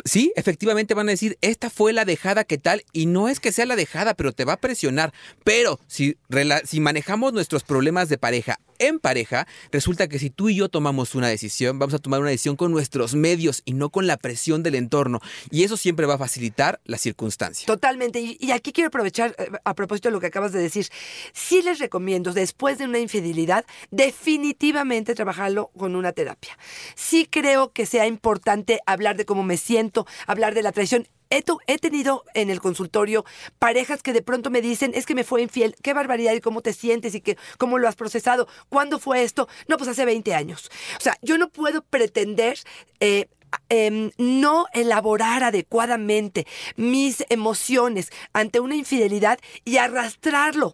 sí, 0.06 0.32
efectivamente 0.36 0.94
van 0.94 1.08
a 1.08 1.12
decir, 1.12 1.40
esta 1.42 1.72
fue 1.72 1.92
la 1.94 2.06
dejada 2.06 2.44
que 2.44 2.60
tal, 2.60 2.84
y 2.94 3.08
no 3.08 3.30
es 3.30 3.40
que 3.40 3.52
sea 3.52 3.66
la 3.66 3.76
dejada, 3.76 4.14
pero 4.14 4.32
te 4.32 4.46
va 4.46 4.54
a 4.54 4.62
presionar. 4.62 5.12
Pero 5.44 5.80
si, 5.88 6.18
si 6.66 6.80
manejamos 6.80 7.34
nuestros 7.34 7.64
problemas 7.64 8.10
de 8.10 8.20
pareja 8.20 8.60
en 8.80 9.00
pareja, 9.00 9.48
resulta 9.72 10.08
que 10.08 10.20
si 10.20 10.30
tú 10.30 10.50
y 10.50 10.56
yo 10.56 10.70
tomamos 10.70 11.16
una 11.16 11.28
decisión, 11.28 11.80
vamos 11.80 11.94
a 11.94 12.00
tomar 12.00 12.20
una 12.20 12.30
decisión 12.30 12.56
con 12.56 12.72
nuestros 12.72 13.16
medios 13.16 13.62
y 13.66 13.74
no 13.74 13.90
con 13.90 14.08
la 14.08 14.18
presión 14.18 14.64
del 14.64 14.76
entorno. 14.76 15.20
Y 15.52 15.64
eso 15.64 15.78
siempre 15.78 16.06
va 16.06 16.16
a 16.16 16.18
facilitar 16.18 16.80
la 16.86 16.98
circunstancia. 16.98 17.66
Totalmente. 17.66 18.20
Y, 18.20 18.38
y 18.40 18.52
aquí 18.52 18.72
quiero 18.72 18.88
aprovechar, 18.88 19.36
eh, 19.38 19.50
a 19.64 19.74
propósito 19.74 20.10
de 20.10 20.14
lo 20.14 20.20
que 20.20 20.28
acabas 20.28 20.52
de 20.52 20.60
decir, 20.60 20.88
sí 21.34 21.62
les 21.62 21.80
recomiendo, 21.80 22.34
después 22.34 22.78
de 22.78 22.86
una 22.86 23.00
infidelidad, 23.00 23.66
definitivamente 23.92 25.16
trabajarlo 25.16 25.72
con 25.78 25.96
una 25.96 26.12
terapia. 26.12 26.58
Sí 26.96 27.28
creo 27.30 27.72
que 27.72 27.86
sea 27.86 28.08
importante 28.08 28.80
hablar 28.86 29.18
de 29.18 29.26
cómo 29.26 29.44
me 29.44 29.58
siento, 29.58 30.06
hablar 30.26 30.54
de 30.54 30.64
la 30.64 30.72
traición. 30.72 31.08
He, 31.30 31.78
tenido 31.78 32.24
en 32.34 32.50
el 32.50 32.62
consultorio 32.62 33.26
parejas 33.60 34.02
que 34.02 34.14
de 34.14 34.22
pronto 34.22 34.50
me 34.50 34.62
dicen, 34.62 34.92
es 34.96 35.06
que 35.06 35.16
me 35.16 35.24
fue 35.24 35.42
infiel, 35.42 35.76
qué 35.82 35.94
barbaridad 35.94 36.34
y 36.34 36.42
cómo 36.42 36.62
te 36.62 36.74
sientes 36.74 37.16
y 37.16 37.22
que, 37.22 37.38
cómo 37.58 37.78
lo 37.78 37.88
has 37.88 37.96
procesado, 37.96 38.48
¿cuándo 38.70 39.00
fue 39.00 39.24
esto? 39.24 39.48
No, 39.68 39.78
pues 39.78 39.90
hace 39.90 40.06
20 40.06 40.34
años. 40.34 40.70
O 40.98 41.02
sea, 41.02 41.18
yo 41.22 41.38
no 41.38 41.50
puedo 41.50 41.84
pretender 41.84 42.60
eh, 43.00 43.28
em, 43.70 44.12
no 44.18 44.66
elaborar 44.74 45.44
adecuadamente 45.44 46.48
mis 46.76 47.26
emociones 47.30 48.12
ante 48.34 48.60
una 48.60 48.76
infidelidad 48.76 49.40
y 49.66 49.78
arrastrarlo 49.78 50.74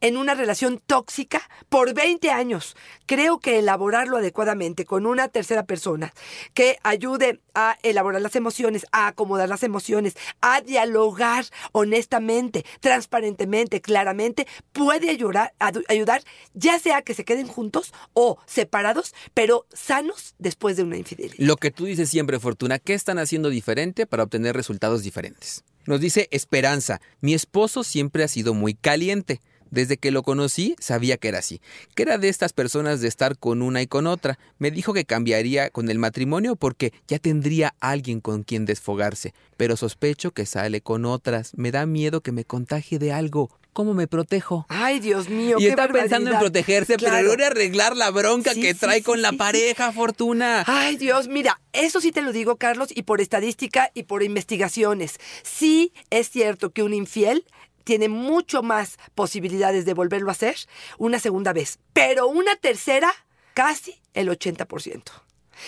en 0.00 0.16
una 0.16 0.34
relación 0.34 0.80
tóxica 0.86 1.42
por 1.68 1.94
20 1.94 2.30
años. 2.30 2.76
Creo 3.06 3.38
que 3.38 3.58
elaborarlo 3.58 4.16
adecuadamente 4.16 4.84
con 4.84 5.06
una 5.06 5.28
tercera 5.28 5.64
persona 5.64 6.12
que 6.54 6.78
ayude 6.82 7.40
a 7.54 7.78
elaborar 7.82 8.20
las 8.20 8.36
emociones, 8.36 8.86
a 8.92 9.08
acomodar 9.08 9.48
las 9.48 9.62
emociones, 9.62 10.16
a 10.40 10.60
dialogar 10.60 11.46
honestamente, 11.72 12.64
transparentemente, 12.80 13.80
claramente, 13.80 14.46
puede 14.72 15.10
ayudar, 15.10 15.54
ayudar 15.88 16.22
ya 16.54 16.78
sea 16.78 17.02
que 17.02 17.14
se 17.14 17.24
queden 17.24 17.46
juntos 17.46 17.92
o 18.12 18.38
separados, 18.46 19.14
pero 19.34 19.66
sanos 19.72 20.34
después 20.38 20.76
de 20.76 20.82
una 20.82 20.96
infidelidad. 20.96 21.36
Lo 21.38 21.56
que 21.56 21.70
tú 21.70 21.84
dices 21.84 22.10
siempre, 22.10 22.40
Fortuna, 22.40 22.78
¿qué 22.78 22.94
están 22.94 23.18
haciendo 23.18 23.50
diferente 23.50 24.06
para 24.06 24.24
obtener 24.24 24.56
resultados 24.56 25.02
diferentes? 25.02 25.64
Nos 25.86 26.00
dice 26.00 26.28
Esperanza, 26.32 27.00
mi 27.20 27.32
esposo 27.32 27.84
siempre 27.84 28.24
ha 28.24 28.28
sido 28.28 28.54
muy 28.54 28.74
caliente. 28.74 29.40
Desde 29.70 29.96
que 29.96 30.10
lo 30.10 30.22
conocí 30.22 30.76
sabía 30.78 31.16
que 31.16 31.28
era 31.28 31.38
así, 31.38 31.60
que 31.94 32.02
era 32.04 32.18
de 32.18 32.28
estas 32.28 32.52
personas 32.52 33.00
de 33.00 33.08
estar 33.08 33.36
con 33.38 33.62
una 33.62 33.82
y 33.82 33.86
con 33.86 34.06
otra. 34.06 34.38
Me 34.58 34.70
dijo 34.70 34.92
que 34.92 35.04
cambiaría 35.04 35.70
con 35.70 35.90
el 35.90 35.98
matrimonio 35.98 36.56
porque 36.56 36.92
ya 37.08 37.18
tendría 37.18 37.74
alguien 37.80 38.20
con 38.20 38.42
quien 38.42 38.64
desfogarse, 38.64 39.34
pero 39.56 39.76
sospecho 39.76 40.30
que 40.32 40.46
sale 40.46 40.80
con 40.80 41.04
otras. 41.04 41.52
Me 41.56 41.70
da 41.72 41.86
miedo 41.86 42.20
que 42.20 42.32
me 42.32 42.44
contagie 42.44 42.98
de 42.98 43.12
algo. 43.12 43.50
¿Cómo 43.72 43.92
me 43.92 44.06
protejo? 44.06 44.64
Ay, 44.70 45.00
Dios 45.00 45.28
mío, 45.28 45.56
Y 45.58 45.64
qué 45.64 45.68
está 45.68 45.86
pensando 45.88 46.30
en 46.30 46.38
protegerse, 46.38 46.96
Claro. 46.96 47.16
pero 47.28 47.32
en 47.34 47.42
arreglar 47.42 47.94
la 47.94 48.10
bronca 48.10 48.54
Sí, 48.54 48.62
que 48.62 48.72
trae 48.74 48.98
sí, 48.98 49.02
con 49.02 49.20
la 49.20 49.30
sí, 49.30 49.36
pareja, 49.36 49.92
Fortuna. 49.92 50.64
Ay, 50.66 50.96
Dios, 50.96 51.28
mira, 51.28 51.60
eso 51.74 52.00
sí 52.00 52.10
te 52.10 52.22
lo 52.22 52.32
digo, 52.32 52.56
Carlos, 52.56 52.88
y 52.94 53.02
por 53.02 53.20
estadística 53.20 53.90
y 53.92 54.04
por 54.04 54.22
investigaciones. 54.22 55.18
Sí 55.42 55.92
es 56.08 56.30
cierto 56.30 56.70
que 56.70 56.82
un 56.82 56.94
infiel 56.94 57.44
tiene 57.86 58.08
mucho 58.08 58.64
más 58.64 58.98
posibilidades 59.14 59.84
de 59.84 59.94
volverlo 59.94 60.28
a 60.28 60.32
hacer 60.32 60.56
una 60.98 61.20
segunda 61.20 61.52
vez, 61.52 61.78
pero 61.92 62.26
una 62.26 62.56
tercera, 62.56 63.12
casi 63.54 63.94
el 64.12 64.28
80%. 64.28 65.02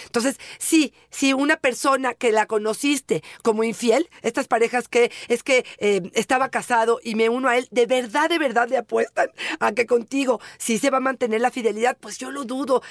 Entonces, 0.04 0.36
sí, 0.58 0.92
si 1.10 1.32
una 1.32 1.56
persona 1.56 2.14
que 2.14 2.32
la 2.32 2.46
conociste 2.46 3.22
como 3.42 3.62
infiel, 3.62 4.10
estas 4.22 4.48
parejas 4.48 4.88
que 4.88 5.12
es 5.28 5.44
que 5.44 5.64
eh, 5.78 6.10
estaba 6.14 6.50
casado 6.50 6.98
y 7.04 7.14
me 7.14 7.28
uno 7.28 7.48
a 7.48 7.56
él, 7.56 7.68
de 7.70 7.86
verdad, 7.86 8.28
de 8.28 8.38
verdad 8.38 8.68
le 8.68 8.78
apuestan 8.78 9.30
a 9.60 9.72
que 9.72 9.86
contigo 9.86 10.40
sí 10.58 10.78
se 10.78 10.90
va 10.90 10.98
a 10.98 11.00
mantener 11.00 11.40
la 11.40 11.52
fidelidad, 11.52 11.96
pues 11.98 12.18
yo 12.18 12.32
lo 12.32 12.44
dudo. 12.44 12.82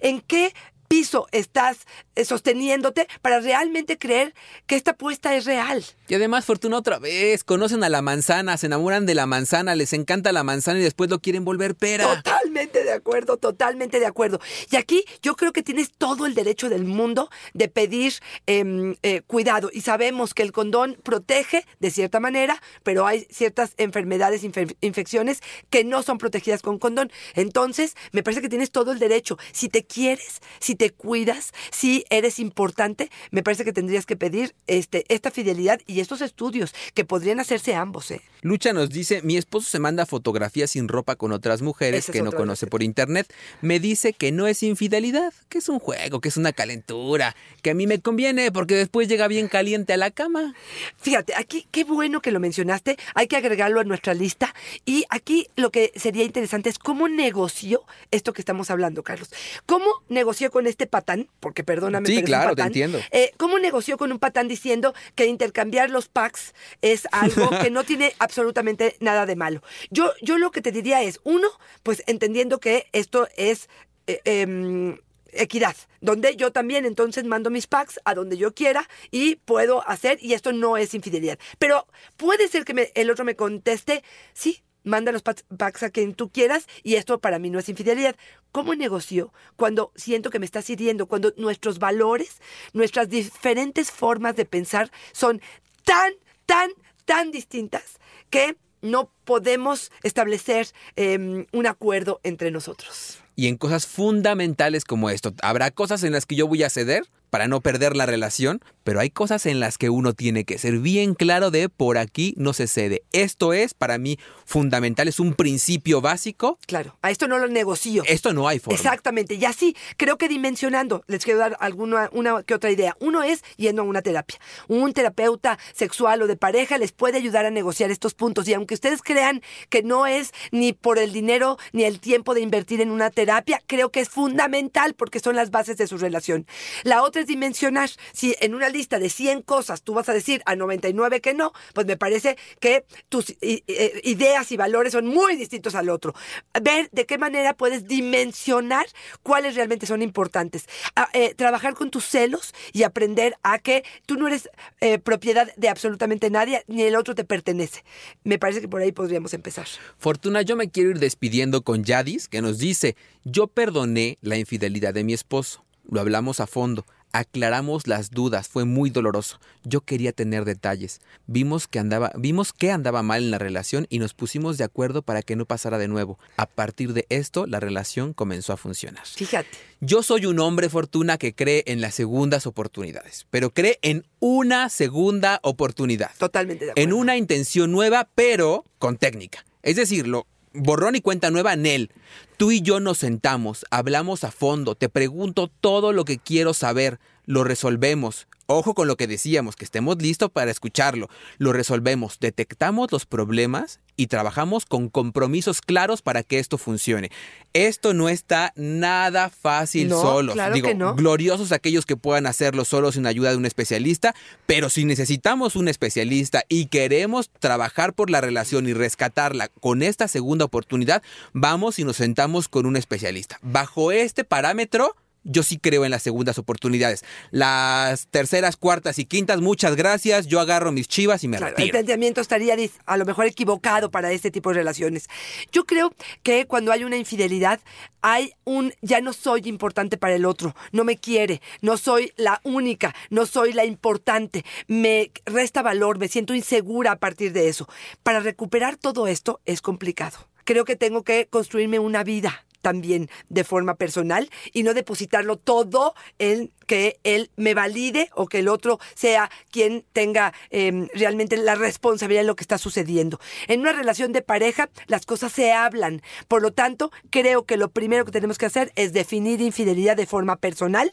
¿En 0.00 0.22
qué 0.22 0.54
piso 0.90 1.28
estás 1.30 1.78
eh, 2.16 2.24
sosteniéndote 2.24 3.06
para 3.22 3.38
realmente 3.38 3.96
creer 3.96 4.34
que 4.66 4.74
esta 4.74 4.90
apuesta 4.90 5.36
es 5.36 5.44
real? 5.44 5.84
Y 6.08 6.14
además, 6.16 6.44
Fortuna, 6.44 6.76
otra 6.78 6.98
vez, 6.98 7.44
conocen 7.44 7.84
a 7.84 7.88
la 7.88 8.02
manzana, 8.02 8.56
se 8.56 8.66
enamoran 8.66 9.06
de 9.06 9.14
la 9.14 9.26
manzana, 9.26 9.76
les 9.76 9.92
encanta 9.92 10.32
la 10.32 10.42
manzana 10.42 10.80
y 10.80 10.82
después 10.82 11.08
lo 11.08 11.20
quieren 11.20 11.44
volver 11.44 11.76
pera. 11.76 12.16
Totalmente 12.16 12.82
de 12.82 12.92
acuerdo, 12.92 13.36
totalmente 13.36 14.00
de 14.00 14.06
acuerdo. 14.06 14.40
Y 14.68 14.74
aquí 14.76 15.04
yo 15.22 15.36
creo 15.36 15.52
que 15.52 15.62
tienes 15.62 15.92
todo 15.92 16.26
el 16.26 16.34
derecho 16.34 16.68
del 16.68 16.84
mundo 16.84 17.30
de 17.54 17.68
pedir 17.68 18.14
em, 18.46 18.96
eh, 19.04 19.22
cuidado. 19.28 19.70
Y 19.72 19.82
sabemos 19.82 20.34
que 20.34 20.42
el 20.42 20.50
condón 20.50 20.98
protege 21.04 21.64
de 21.78 21.92
cierta 21.92 22.18
manera, 22.18 22.60
pero 22.82 23.06
hay 23.06 23.28
ciertas 23.30 23.74
enfermedades, 23.76 24.42
infe- 24.42 24.76
infecciones 24.80 25.38
que 25.70 25.84
no 25.84 26.02
son 26.02 26.18
protegidas 26.18 26.62
con 26.62 26.80
condón. 26.80 27.12
Entonces, 27.36 27.94
me 28.10 28.24
parece 28.24 28.42
que 28.42 28.48
tienes 28.48 28.72
todo 28.72 28.90
el 28.90 28.98
derecho. 28.98 29.38
Si 29.52 29.68
te 29.68 29.84
quieres, 29.84 30.40
si 30.58 30.74
te 30.80 30.88
cuidas, 30.88 31.52
si 31.70 32.06
eres 32.08 32.38
importante, 32.38 33.10
me 33.30 33.42
parece 33.42 33.66
que 33.66 33.72
tendrías 33.74 34.06
que 34.06 34.16
pedir 34.16 34.54
este, 34.66 35.04
esta 35.08 35.30
fidelidad 35.30 35.78
y 35.86 36.00
estos 36.00 36.22
estudios 36.22 36.72
que 36.94 37.04
podrían 37.04 37.38
hacerse 37.38 37.74
ambos. 37.74 38.10
¿eh? 38.10 38.22
Lucha 38.40 38.72
nos 38.72 38.88
dice, 38.88 39.20
mi 39.20 39.36
esposo 39.36 39.68
se 39.68 39.78
manda 39.78 40.06
fotografías 40.06 40.70
sin 40.70 40.88
ropa 40.88 41.16
con 41.16 41.32
otras 41.32 41.60
mujeres 41.60 42.04
Esa 42.04 42.12
que 42.12 42.22
no 42.22 42.32
conoce 42.32 42.66
por 42.66 42.82
internet. 42.82 43.30
Me 43.60 43.78
dice 43.78 44.14
que 44.14 44.32
no 44.32 44.46
es 44.46 44.62
infidelidad, 44.62 45.34
que 45.50 45.58
es 45.58 45.68
un 45.68 45.80
juego, 45.80 46.22
que 46.22 46.30
es 46.30 46.38
una 46.38 46.54
calentura, 46.54 47.36
que 47.60 47.72
a 47.72 47.74
mí 47.74 47.86
me 47.86 48.00
conviene 48.00 48.50
porque 48.50 48.74
después 48.74 49.06
llega 49.06 49.28
bien 49.28 49.48
caliente 49.48 49.92
a 49.92 49.98
la 49.98 50.10
cama. 50.10 50.54
Fíjate, 50.96 51.34
aquí 51.34 51.68
qué 51.70 51.84
bueno 51.84 52.22
que 52.22 52.30
lo 52.30 52.40
mencionaste, 52.40 52.96
hay 53.14 53.26
que 53.26 53.36
agregarlo 53.36 53.80
a 53.80 53.84
nuestra 53.84 54.14
lista 54.14 54.54
y 54.86 55.04
aquí 55.10 55.46
lo 55.56 55.70
que 55.70 55.92
sería 55.94 56.24
interesante 56.24 56.70
es 56.70 56.78
cómo 56.78 57.06
negoció 57.06 57.82
esto 58.10 58.32
que 58.32 58.40
estamos 58.40 58.70
hablando, 58.70 59.02
Carlos. 59.02 59.28
¿Cómo 59.66 59.84
negoció 60.08 60.50
con 60.50 60.66
este 60.70 60.86
patán? 60.86 61.28
Porque 61.40 61.62
perdóname, 61.64 62.06
Sí, 62.06 62.14
pero 62.14 62.18
es 62.18 62.22
un 62.22 62.26
claro, 62.26 62.50
te 62.50 62.56
patán. 62.56 62.66
entiendo. 62.68 62.98
Eh, 63.10 63.32
¿Cómo 63.36 63.58
negoció 63.58 63.98
con 63.98 64.10
un 64.12 64.18
patán 64.18 64.48
diciendo 64.48 64.94
que 65.14 65.26
intercambiar 65.26 65.90
los 65.90 66.08
packs 66.08 66.54
es 66.80 67.06
algo 67.12 67.50
que 67.60 67.70
no 67.70 67.84
tiene 67.84 68.14
absolutamente 68.18 68.96
nada 69.00 69.26
de 69.26 69.36
malo? 69.36 69.62
Yo, 69.90 70.12
yo 70.22 70.38
lo 70.38 70.50
que 70.50 70.62
te 70.62 70.72
diría 70.72 71.02
es, 71.02 71.20
uno, 71.24 71.48
pues 71.82 72.02
entendiendo 72.06 72.58
que 72.60 72.86
esto 72.92 73.28
es... 73.36 73.68
eh, 74.06 74.20
em, 74.24 74.98
equidad, 75.32 75.76
donde 76.00 76.34
yo 76.34 76.50
también 76.50 76.84
entonces 76.84 77.22
mando 77.22 77.50
mis 77.50 77.68
packs 77.68 78.00
a 78.04 78.14
donde 78.14 78.36
yo 78.36 78.52
quiera 78.52 78.88
y 79.12 79.36
puedo 79.36 79.88
hacer, 79.88 80.18
y 80.20 80.32
esto 80.34 80.50
no 80.52 80.76
es 80.76 80.92
infidelidad. 80.92 81.38
Pero 81.60 81.86
puede 82.16 82.48
ser 82.48 82.64
que 82.64 82.74
me- 82.74 82.90
el 82.96 83.08
otro 83.12 83.24
me 83.24 83.36
conteste, 83.36 84.02
sí, 84.32 84.64
manda 84.84 85.12
los 85.12 85.22
packs, 85.22 85.82
a 85.82 85.90
quien 85.90 86.14
tú 86.14 86.30
quieras 86.30 86.66
y 86.82 86.94
esto 86.94 87.20
para 87.20 87.38
mí 87.38 87.50
no 87.50 87.58
es 87.58 87.68
infidelidad. 87.68 88.16
¿Cómo 88.52 88.74
negocio 88.74 89.32
cuando 89.56 89.92
siento 89.94 90.30
que 90.30 90.38
me 90.38 90.46
estás 90.46 90.68
hiriendo, 90.70 91.06
cuando 91.06 91.32
nuestros 91.36 91.78
valores, 91.78 92.40
nuestras 92.72 93.08
diferentes 93.08 93.90
formas 93.90 94.36
de 94.36 94.44
pensar 94.44 94.90
son 95.12 95.40
tan, 95.84 96.12
tan, 96.46 96.70
tan 97.04 97.30
distintas 97.30 97.98
que 98.28 98.56
no 98.82 99.12
podemos 99.24 99.92
establecer 100.02 100.68
em, 100.96 101.46
un 101.52 101.66
acuerdo 101.66 102.20
entre 102.22 102.50
nosotros? 102.50 103.18
Y 103.36 103.46
en 103.46 103.56
cosas 103.56 103.86
fundamentales 103.86 104.84
como 104.84 105.10
esto, 105.10 105.32
habrá 105.42 105.70
cosas 105.70 106.02
en 106.02 106.12
las 106.12 106.26
que 106.26 106.36
yo 106.36 106.46
voy 106.46 106.62
a 106.62 106.70
ceder 106.70 107.04
para 107.30 107.48
no 107.48 107.60
perder 107.60 107.96
la 107.96 108.06
relación, 108.06 108.60
pero 108.84 109.00
hay 109.00 109.10
cosas 109.10 109.46
en 109.46 109.60
las 109.60 109.78
que 109.78 109.88
uno 109.88 110.12
tiene 110.12 110.44
que 110.44 110.58
ser 110.58 110.78
bien 110.78 111.14
claro 111.14 111.50
de 111.50 111.68
por 111.68 111.96
aquí 111.96 112.34
no 112.36 112.52
se 112.52 112.66
cede. 112.66 113.02
Esto 113.12 113.52
es 113.52 113.72
para 113.74 113.98
mí 113.98 114.18
fundamental, 114.44 115.08
es 115.08 115.20
un 115.20 115.34
principio 115.34 116.00
básico. 116.00 116.58
Claro, 116.66 116.96
a 117.02 117.10
esto 117.10 117.28
no 117.28 117.38
lo 117.38 117.46
negocio. 117.48 118.02
Esto 118.06 118.32
no 118.32 118.48
hay 118.48 118.58
forma. 118.58 118.76
Exactamente, 118.76 119.34
y 119.34 119.44
así 119.44 119.76
creo 119.96 120.18
que 120.18 120.28
dimensionando, 120.28 121.04
les 121.06 121.24
quiero 121.24 121.38
dar 121.38 121.56
alguna 121.60 122.10
una 122.12 122.42
que 122.42 122.54
otra 122.54 122.70
idea. 122.70 122.96
Uno 123.00 123.22
es 123.22 123.42
yendo 123.56 123.82
a 123.82 123.84
una 123.84 124.02
terapia. 124.02 124.38
Un 124.68 124.92
terapeuta 124.92 125.58
sexual 125.72 126.22
o 126.22 126.26
de 126.26 126.36
pareja 126.36 126.78
les 126.78 126.92
puede 126.92 127.16
ayudar 127.18 127.46
a 127.46 127.50
negociar 127.50 127.90
estos 127.90 128.14
puntos. 128.14 128.48
Y 128.48 128.54
aunque 128.54 128.74
ustedes 128.74 129.02
crean 129.02 129.42
que 129.68 129.82
no 129.82 130.06
es 130.06 130.32
ni 130.50 130.72
por 130.72 130.98
el 130.98 131.12
dinero 131.12 131.58
ni 131.72 131.84
el 131.84 132.00
tiempo 132.00 132.34
de 132.34 132.40
invertir 132.40 132.80
en 132.80 132.90
una 132.90 133.10
terapia, 133.10 133.60
creo 133.66 133.90
que 133.90 134.00
es 134.00 134.08
fundamental 134.08 134.94
porque 134.94 135.20
son 135.20 135.36
las 135.36 135.50
bases 135.50 135.76
de 135.76 135.86
su 135.86 135.98
relación. 135.98 136.46
La 136.82 137.02
otra 137.02 137.19
dimensionar. 137.26 137.90
Si 138.12 138.34
en 138.40 138.54
una 138.54 138.68
lista 138.68 138.98
de 138.98 139.10
100 139.10 139.42
cosas 139.42 139.82
tú 139.82 139.94
vas 139.94 140.08
a 140.08 140.12
decir 140.12 140.42
a 140.46 140.56
99 140.56 141.20
que 141.20 141.34
no, 141.34 141.52
pues 141.74 141.86
me 141.86 141.96
parece 141.96 142.36
que 142.60 142.84
tus 143.08 143.30
eh, 143.40 144.00
ideas 144.04 144.50
y 144.52 144.56
valores 144.56 144.92
son 144.92 145.06
muy 145.06 145.36
distintos 145.36 145.74
al 145.74 145.88
otro. 145.88 146.14
Ver 146.62 146.88
de 146.92 147.06
qué 147.06 147.18
manera 147.18 147.54
puedes 147.54 147.86
dimensionar 147.86 148.86
cuáles 149.22 149.54
realmente 149.54 149.86
son 149.86 150.02
importantes. 150.02 150.66
A- 150.96 151.08
eh, 151.12 151.34
trabajar 151.34 151.74
con 151.74 151.90
tus 151.90 152.04
celos 152.06 152.54
y 152.72 152.82
aprender 152.82 153.34
a 153.42 153.58
que 153.58 153.84
tú 154.06 154.16
no 154.16 154.26
eres 154.26 154.48
eh, 154.80 154.98
propiedad 154.98 155.52
de 155.56 155.68
absolutamente 155.68 156.30
nadie, 156.30 156.64
ni 156.66 156.82
el 156.82 156.96
otro 156.96 157.14
te 157.14 157.24
pertenece. 157.24 157.84
Me 158.24 158.38
parece 158.38 158.60
que 158.60 158.68
por 158.68 158.80
ahí 158.82 158.92
podríamos 158.92 159.34
empezar. 159.34 159.66
Fortuna, 159.98 160.42
yo 160.42 160.56
me 160.56 160.70
quiero 160.70 160.90
ir 160.90 160.98
despidiendo 160.98 161.62
con 161.62 161.84
Yadis, 161.84 162.28
que 162.28 162.42
nos 162.42 162.58
dice, 162.58 162.96
yo 163.24 163.46
perdoné 163.46 164.18
la 164.20 164.36
infidelidad 164.36 164.94
de 164.94 165.04
mi 165.04 165.12
esposo. 165.12 165.64
Lo 165.90 166.00
hablamos 166.00 166.40
a 166.40 166.46
fondo, 166.46 166.86
aclaramos 167.12 167.86
las 167.86 168.10
dudas, 168.10 168.48
fue 168.48 168.64
muy 168.64 168.90
doloroso. 168.90 169.40
Yo 169.64 169.80
quería 169.82 170.12
tener 170.12 170.44
detalles. 170.44 171.00
Vimos 171.26 171.68
que 171.68 171.78
andaba, 171.78 172.12
vimos 172.16 172.52
que 172.52 172.70
andaba 172.70 173.02
mal 173.02 173.22
en 173.22 173.30
la 173.30 173.38
relación 173.38 173.86
y 173.90 173.98
nos 173.98 174.14
pusimos 174.14 174.58
de 174.58 174.64
acuerdo 174.64 175.02
para 175.02 175.22
que 175.22 175.36
no 175.36 175.46
pasara 175.46 175.78
de 175.78 175.88
nuevo. 175.88 176.18
A 176.36 176.46
partir 176.46 176.92
de 176.92 177.06
esto, 177.08 177.46
la 177.46 177.60
relación 177.60 178.12
comenzó 178.12 178.52
a 178.52 178.56
funcionar. 178.56 179.06
Fíjate. 179.06 179.50
Yo 179.80 180.02
soy 180.02 180.26
un 180.26 180.38
hombre 180.40 180.68
fortuna 180.68 181.16
que 181.16 181.34
cree 181.34 181.62
en 181.66 181.80
las 181.80 181.94
segundas 181.94 182.46
oportunidades, 182.46 183.26
pero 183.30 183.50
cree 183.50 183.78
en 183.82 184.06
una 184.18 184.68
segunda 184.68 185.40
oportunidad 185.42 186.10
Totalmente 186.18 186.66
de 186.66 186.70
acuerdo. 186.72 186.88
en 186.88 186.92
una 186.92 187.16
intención 187.16 187.72
nueva, 187.72 188.08
pero 188.14 188.64
con 188.78 188.96
técnica. 188.96 189.44
Es 189.62 189.76
decir, 189.76 190.06
lo, 190.06 190.26
borrón 190.52 190.96
y 190.96 191.00
cuenta 191.00 191.30
nueva, 191.30 191.56
Nel. 191.56 191.90
Tú 192.36 192.52
y 192.52 192.62
yo 192.62 192.80
nos 192.80 192.98
sentamos, 192.98 193.66
hablamos 193.70 194.24
a 194.24 194.30
fondo, 194.30 194.74
te 194.74 194.88
pregunto 194.88 195.50
todo 195.60 195.92
lo 195.92 196.04
que 196.04 196.18
quiero 196.18 196.54
saber, 196.54 196.98
lo 197.26 197.44
resolvemos. 197.44 198.26
Ojo 198.52 198.74
con 198.74 198.88
lo 198.88 198.96
que 198.96 199.06
decíamos, 199.06 199.54
que 199.54 199.64
estemos 199.64 200.02
listos 200.02 200.28
para 200.28 200.50
escucharlo. 200.50 201.08
Lo 201.38 201.52
resolvemos, 201.52 202.18
detectamos 202.18 202.90
los 202.90 203.06
problemas 203.06 203.78
y 203.94 204.08
trabajamos 204.08 204.66
con 204.66 204.88
compromisos 204.88 205.60
claros 205.60 206.02
para 206.02 206.24
que 206.24 206.40
esto 206.40 206.58
funcione. 206.58 207.12
Esto 207.52 207.94
no 207.94 208.08
está 208.08 208.52
nada 208.56 209.30
fácil 209.30 209.88
No, 209.88 210.00
solo. 210.02 210.32
claro 210.32 210.52
Digo, 210.52 210.66
que 210.66 210.74
no. 210.74 210.96
gloriosos 210.96 211.52
aquellos 211.52 211.86
que 211.86 211.96
puedan 211.96 212.26
hacerlo 212.26 212.64
solo 212.64 212.90
sin 212.90 213.06
ayuda 213.06 213.30
de 213.30 213.36
un 213.36 213.46
especialista, 213.46 214.16
pero 214.46 214.68
si 214.68 214.84
necesitamos 214.84 215.54
un 215.54 215.68
especialista 215.68 216.42
y 216.48 216.66
queremos 216.66 217.30
trabajar 217.38 217.92
por 217.92 218.10
la 218.10 218.20
relación 218.20 218.66
y 218.68 218.72
rescatarla 218.72 219.46
con 219.46 219.80
esta 219.84 220.08
segunda 220.08 220.44
oportunidad, 220.44 221.04
vamos 221.32 221.78
y 221.78 221.84
nos 221.84 221.98
sentamos 221.98 222.48
con 222.48 222.66
un 222.66 222.76
especialista. 222.76 223.38
Bajo 223.42 223.92
este 223.92 224.24
parámetro, 224.24 224.96
yo 225.24 225.42
sí 225.42 225.58
creo 225.58 225.84
en 225.84 225.90
las 225.90 226.02
segundas 226.02 226.38
oportunidades. 226.38 227.04
Las 227.30 228.06
terceras, 228.08 228.56
cuartas 228.56 228.98
y 228.98 229.04
quintas, 229.04 229.40
muchas 229.40 229.76
gracias. 229.76 230.26
Yo 230.26 230.40
agarro 230.40 230.72
mis 230.72 230.88
chivas 230.88 231.24
y 231.24 231.28
me 231.28 231.36
Claro, 231.36 231.50
el 231.52 231.56
retiro. 231.56 231.72
planteamiento 231.72 232.20
estaría 232.20 232.56
a 232.86 232.96
lo 232.96 233.04
mejor 233.04 233.26
equivocado 233.26 233.90
para 233.90 234.12
este 234.12 234.30
tipo 234.30 234.50
de 234.50 234.56
relaciones. 234.56 235.08
Yo 235.52 235.64
creo 235.64 235.92
que 236.22 236.46
cuando 236.46 236.72
hay 236.72 236.84
una 236.84 236.96
infidelidad, 236.96 237.60
hay 238.02 238.32
un 238.44 238.72
ya 238.80 239.00
no 239.00 239.12
soy 239.12 239.42
importante 239.44 239.96
para 239.96 240.14
el 240.14 240.24
otro, 240.24 240.54
no 240.72 240.84
me 240.84 240.96
quiere, 240.96 241.40
no 241.60 241.76
soy 241.76 242.12
la 242.16 242.40
única, 242.44 242.94
no 243.10 243.26
soy 243.26 243.52
la 243.52 243.64
importante, 243.64 244.44
me 244.66 245.12
resta 245.26 245.62
valor, 245.62 245.98
me 245.98 246.08
siento 246.08 246.34
insegura 246.34 246.92
a 246.92 246.96
partir 246.96 247.32
de 247.32 247.48
eso. 247.48 247.68
Para 248.02 248.20
recuperar 248.20 248.76
todo 248.76 249.06
esto 249.06 249.40
es 249.44 249.62
complicado. 249.62 250.28
Creo 250.44 250.64
que 250.64 250.76
tengo 250.76 251.04
que 251.04 251.26
construirme 251.28 251.78
una 251.78 252.02
vida 252.02 252.44
también 252.60 253.08
de 253.28 253.44
forma 253.44 253.74
personal 253.74 254.30
y 254.52 254.62
no 254.62 254.74
depositarlo 254.74 255.36
todo 255.36 255.94
en 256.18 256.52
que 256.66 257.00
él 257.02 257.30
me 257.36 257.54
valide 257.54 258.10
o 258.14 258.26
que 258.26 258.38
el 258.38 258.48
otro 258.48 258.78
sea 258.94 259.30
quien 259.50 259.84
tenga 259.92 260.32
eh, 260.50 260.88
realmente 260.94 261.36
la 261.36 261.56
responsabilidad 261.56 262.22
de 262.22 262.28
lo 262.28 262.36
que 262.36 262.44
está 262.44 262.58
sucediendo. 262.58 263.18
En 263.48 263.60
una 263.60 263.72
relación 263.72 264.12
de 264.12 264.22
pareja 264.22 264.70
las 264.86 265.06
cosas 265.06 265.32
se 265.32 265.52
hablan. 265.52 266.02
Por 266.28 266.42
lo 266.42 266.52
tanto, 266.52 266.90
creo 267.10 267.44
que 267.44 267.56
lo 267.56 267.70
primero 267.70 268.04
que 268.04 268.12
tenemos 268.12 268.38
que 268.38 268.46
hacer 268.46 268.72
es 268.76 268.92
definir 268.92 269.40
infidelidad 269.40 269.96
de 269.96 270.06
forma 270.06 270.36
personal, 270.36 270.90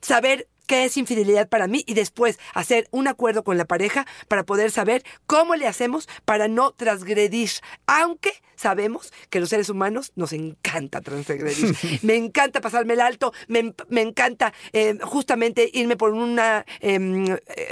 saber 0.00 0.48
qué 0.70 0.84
es 0.84 0.96
infidelidad 0.96 1.48
para 1.48 1.66
mí 1.66 1.82
y 1.84 1.94
después 1.94 2.38
hacer 2.54 2.86
un 2.92 3.08
acuerdo 3.08 3.42
con 3.42 3.58
la 3.58 3.64
pareja 3.64 4.06
para 4.28 4.44
poder 4.44 4.70
saber 4.70 5.02
cómo 5.26 5.56
le 5.56 5.66
hacemos 5.66 6.08
para 6.24 6.46
no 6.46 6.70
transgredir, 6.70 7.50
aunque 7.88 8.34
sabemos 8.54 9.12
que 9.30 9.40
los 9.40 9.48
seres 9.48 9.68
humanos 9.68 10.12
nos 10.14 10.32
encanta 10.32 11.00
transgredir. 11.00 11.74
me 12.02 12.14
encanta 12.14 12.60
pasarme 12.60 12.92
el 12.92 13.00
alto, 13.00 13.32
me, 13.48 13.74
me 13.88 14.02
encanta 14.02 14.52
eh, 14.72 14.96
justamente 15.02 15.68
irme 15.72 15.96
por 15.96 16.12
un 16.12 16.38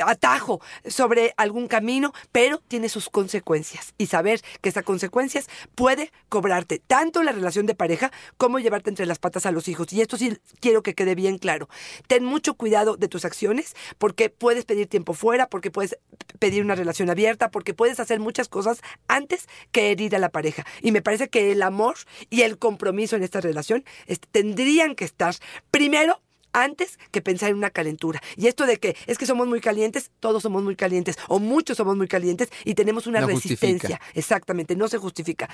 atajo 0.04 0.60
sobre 0.84 1.34
algún 1.36 1.68
camino, 1.68 2.12
pero 2.32 2.60
tiene 2.66 2.88
sus 2.88 3.10
consecuencias 3.10 3.94
y 3.96 4.06
saber 4.06 4.40
que 4.60 4.70
esas 4.70 4.82
consecuencias 4.82 5.46
puede 5.76 6.10
cobrarte 6.28 6.82
tanto 6.84 7.22
la 7.22 7.30
relación 7.30 7.66
de 7.66 7.76
pareja 7.76 8.10
como 8.38 8.58
llevarte 8.58 8.90
entre 8.90 9.06
las 9.06 9.20
patas 9.20 9.46
a 9.46 9.52
los 9.52 9.68
hijos. 9.68 9.92
Y 9.92 10.00
esto 10.00 10.16
sí 10.16 10.36
quiero 10.58 10.82
que 10.82 10.94
quede 10.94 11.14
bien 11.14 11.38
claro. 11.38 11.68
Ten 12.08 12.24
mucho 12.24 12.54
cuidado 12.54 12.87
de 12.96 13.08
tus 13.08 13.24
acciones 13.24 13.74
porque 13.98 14.30
puedes 14.30 14.64
pedir 14.64 14.86
tiempo 14.86 15.14
fuera, 15.14 15.48
porque 15.48 15.70
puedes 15.70 15.98
pedir 16.38 16.62
una 16.62 16.74
relación 16.74 17.10
abierta, 17.10 17.50
porque 17.50 17.74
puedes 17.74 18.00
hacer 18.00 18.20
muchas 18.20 18.48
cosas 18.48 18.80
antes 19.06 19.48
que 19.72 19.90
herir 19.90 20.14
a 20.14 20.18
la 20.18 20.30
pareja. 20.30 20.64
Y 20.82 20.92
me 20.92 21.02
parece 21.02 21.28
que 21.28 21.52
el 21.52 21.62
amor 21.62 21.96
y 22.30 22.42
el 22.42 22.58
compromiso 22.58 23.16
en 23.16 23.22
esta 23.22 23.40
relación 23.40 23.84
tendrían 24.30 24.94
que 24.94 25.04
estar 25.04 25.34
primero 25.70 26.20
antes 26.62 26.98
que 27.10 27.20
pensar 27.22 27.50
en 27.50 27.56
una 27.56 27.70
calentura. 27.70 28.20
Y 28.36 28.46
esto 28.46 28.66
de 28.66 28.78
que 28.78 28.96
es 29.06 29.18
que 29.18 29.26
somos 29.26 29.46
muy 29.46 29.60
calientes, 29.60 30.10
todos 30.20 30.42
somos 30.42 30.62
muy 30.62 30.76
calientes, 30.76 31.16
o 31.28 31.38
muchos 31.38 31.76
somos 31.76 31.96
muy 31.96 32.08
calientes 32.08 32.48
y 32.64 32.74
tenemos 32.74 33.06
una 33.06 33.20
No 33.20 33.26
resistencia. 33.28 33.96
justifica. 33.98 34.00
Exactamente, 34.14 34.76
no 34.76 34.88
se 34.88 34.98
justifica. 34.98 35.48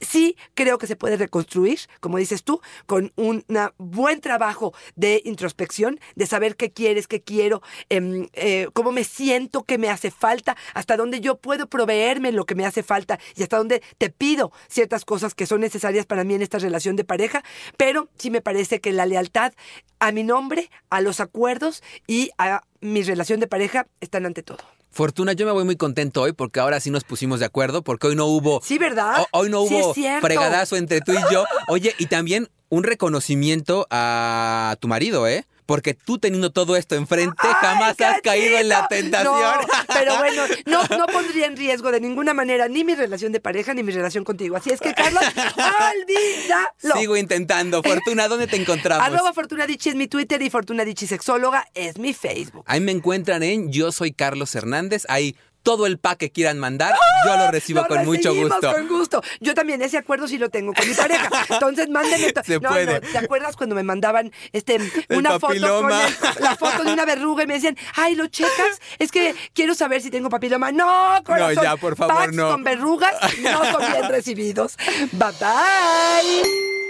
Sí 0.00 0.36
creo 0.54 0.78
que 0.78 0.86
se 0.86 0.96
puede 0.96 1.16
reconstruir, 1.16 1.78
como 2.00 2.18
dices 2.18 2.44
tú, 2.44 2.60
con 2.86 3.12
un 3.16 3.44
buen 3.78 4.20
trabajo 4.20 4.74
de 4.96 5.22
introspección, 5.24 5.98
de 6.14 6.26
saber 6.26 6.56
qué 6.56 6.72
quieres, 6.72 7.06
qué 7.06 7.22
quiero, 7.22 7.62
em, 7.88 8.28
eh, 8.32 8.68
cómo 8.72 8.92
me 8.92 9.04
siento, 9.04 9.64
qué 9.64 9.78
me 9.78 9.88
hace 9.90 10.10
falta, 10.10 10.56
hasta 10.74 10.96
dónde 10.96 11.20
yo 11.20 11.36
puedo 11.36 11.68
proveerme 11.68 12.32
lo 12.32 12.44
que 12.46 12.54
me 12.54 12.66
hace 12.66 12.82
falta 12.82 13.18
y 13.36 13.42
hasta 13.42 13.56
dónde 13.58 13.82
te 13.98 14.10
pido 14.10 14.52
ciertas 14.68 15.04
cosas 15.04 15.34
que 15.34 15.46
son 15.46 15.60
necesarias 15.60 16.06
para 16.06 16.24
mí 16.24 16.34
en 16.34 16.42
esta 16.42 16.58
relación 16.58 16.96
de 16.96 17.04
pareja. 17.04 17.42
Pero 17.76 18.08
sí 18.18 18.30
me 18.30 18.40
parece 18.40 18.80
que 18.80 18.92
la 18.92 19.06
lealtad 19.06 19.52
a 20.00 20.12
mi 20.12 20.22
nombre, 20.22 20.43
a 20.90 21.00
los 21.00 21.20
acuerdos 21.20 21.82
y 22.06 22.30
a 22.38 22.62
mi 22.80 23.02
relación 23.02 23.40
de 23.40 23.46
pareja 23.46 23.86
están 24.00 24.26
ante 24.26 24.42
todo. 24.42 24.58
Fortuna, 24.90 25.32
yo 25.32 25.44
me 25.44 25.50
voy 25.52 25.64
muy 25.64 25.76
contento 25.76 26.22
hoy 26.22 26.32
porque 26.32 26.60
ahora 26.60 26.78
sí 26.78 26.90
nos 26.90 27.02
pusimos 27.02 27.40
de 27.40 27.46
acuerdo, 27.46 27.82
porque 27.82 28.06
hoy 28.06 28.14
no 28.16 28.26
hubo. 28.26 28.60
Sí, 28.62 28.78
¿verdad? 28.78 29.22
ho- 29.22 29.26
Hoy 29.40 29.50
no 29.50 29.66
Sí, 29.66 29.74
hubo 29.74 29.92
cierto. 29.94 30.24
fregadazo 30.26 30.76
entre 30.76 31.00
tú 31.00 31.12
y 31.12 31.32
yo. 31.32 31.44
Oye, 31.68 31.94
y 31.98 32.06
también 32.06 32.48
un 32.68 32.84
reconocimiento 32.84 33.86
a 33.90 34.76
tu 34.80 34.86
marido, 34.88 35.26
¿eh? 35.26 35.46
Porque 35.66 35.94
tú 35.94 36.18
teniendo 36.18 36.50
todo 36.50 36.76
esto 36.76 36.94
enfrente, 36.94 37.36
¡Ay, 37.38 37.52
jamás 37.60 38.00
has 38.00 38.20
caído 38.20 38.58
en 38.58 38.68
la 38.68 38.86
tentación. 38.88 39.32
No, 39.34 39.66
pero 39.94 40.18
bueno, 40.18 40.42
no, 40.66 40.82
no 40.98 41.06
pondría 41.06 41.46
en 41.46 41.56
riesgo 41.56 41.90
de 41.90 42.00
ninguna 42.00 42.34
manera 42.34 42.68
ni 42.68 42.84
mi 42.84 42.94
relación 42.94 43.32
de 43.32 43.40
pareja 43.40 43.72
ni 43.74 43.82
mi 43.82 43.92
relación 43.92 44.24
contigo. 44.24 44.56
Así 44.56 44.70
es 44.70 44.80
que, 44.80 44.92
Carlos, 44.94 45.22
olvídalo. 45.24 46.94
Sigo 47.00 47.16
intentando. 47.16 47.82
Fortuna, 47.82 48.28
¿dónde 48.28 48.46
te 48.46 48.56
encontramos? 48.56 49.06
Arroba 49.06 49.32
Fortuna 49.32 49.66
Dichi 49.66 49.90
es 49.90 49.94
mi 49.94 50.06
Twitter 50.06 50.40
y 50.42 50.50
Fortuna 50.50 50.84
Dichi 50.84 51.06
Sexóloga 51.06 51.66
es 51.74 51.98
mi 51.98 52.12
Facebook. 52.12 52.64
Ahí 52.66 52.80
me 52.80 52.92
encuentran 52.92 53.42
en 53.42 53.72
Yo 53.72 53.92
Soy 53.92 54.12
Carlos 54.12 54.54
Hernández. 54.54 55.04
Ahí 55.08 55.36
todo 55.64 55.86
el 55.86 55.98
pack 55.98 56.18
que 56.18 56.30
quieran 56.30 56.58
mandar, 56.60 56.94
yo 57.26 57.36
lo 57.36 57.50
recibo 57.50 57.84
con 57.86 58.04
mucho 58.04 58.32
gusto. 58.34 58.72
con 58.72 58.86
gusto. 58.86 59.22
Yo 59.40 59.54
también 59.54 59.82
ese 59.82 59.98
acuerdo 59.98 60.28
sí 60.28 60.38
lo 60.38 60.50
tengo 60.50 60.72
con 60.72 60.86
mi 60.88 60.94
pareja. 60.94 61.28
Entonces 61.48 61.88
mándenme. 61.88 62.32
to- 62.32 62.44
Se 62.44 62.60
no, 62.60 62.68
puede. 62.68 63.00
no, 63.00 63.10
¿Te 63.10 63.18
acuerdas 63.18 63.56
cuando 63.56 63.74
me 63.74 63.82
mandaban 63.82 64.30
este 64.52 64.78
una 65.08 65.40
foto 65.40 65.46
con 65.80 65.90
el- 65.90 66.14
la 66.40 66.54
foto 66.56 66.84
de 66.84 66.92
una 66.92 67.04
verruga 67.04 67.42
y 67.42 67.46
me 67.46 67.54
decían, 67.54 67.76
ay, 67.96 68.14
¿lo 68.14 68.26
checas? 68.28 68.80
Es 69.00 69.10
que 69.10 69.34
quiero 69.54 69.74
saber 69.74 70.00
si 70.02 70.10
tengo 70.10 70.28
papiloma. 70.28 70.70
No, 70.70 71.20
corazón. 71.24 71.64
ya, 71.64 71.76
por 71.76 71.96
favor, 71.96 72.14
Packs 72.14 72.34
no. 72.36 72.50
con 72.50 72.62
verrugas 72.62 73.14
no 73.40 73.64
son 73.72 73.90
bien 73.90 74.08
recibidos. 74.08 74.76
Bye 75.12 75.32
bye. 75.40 76.83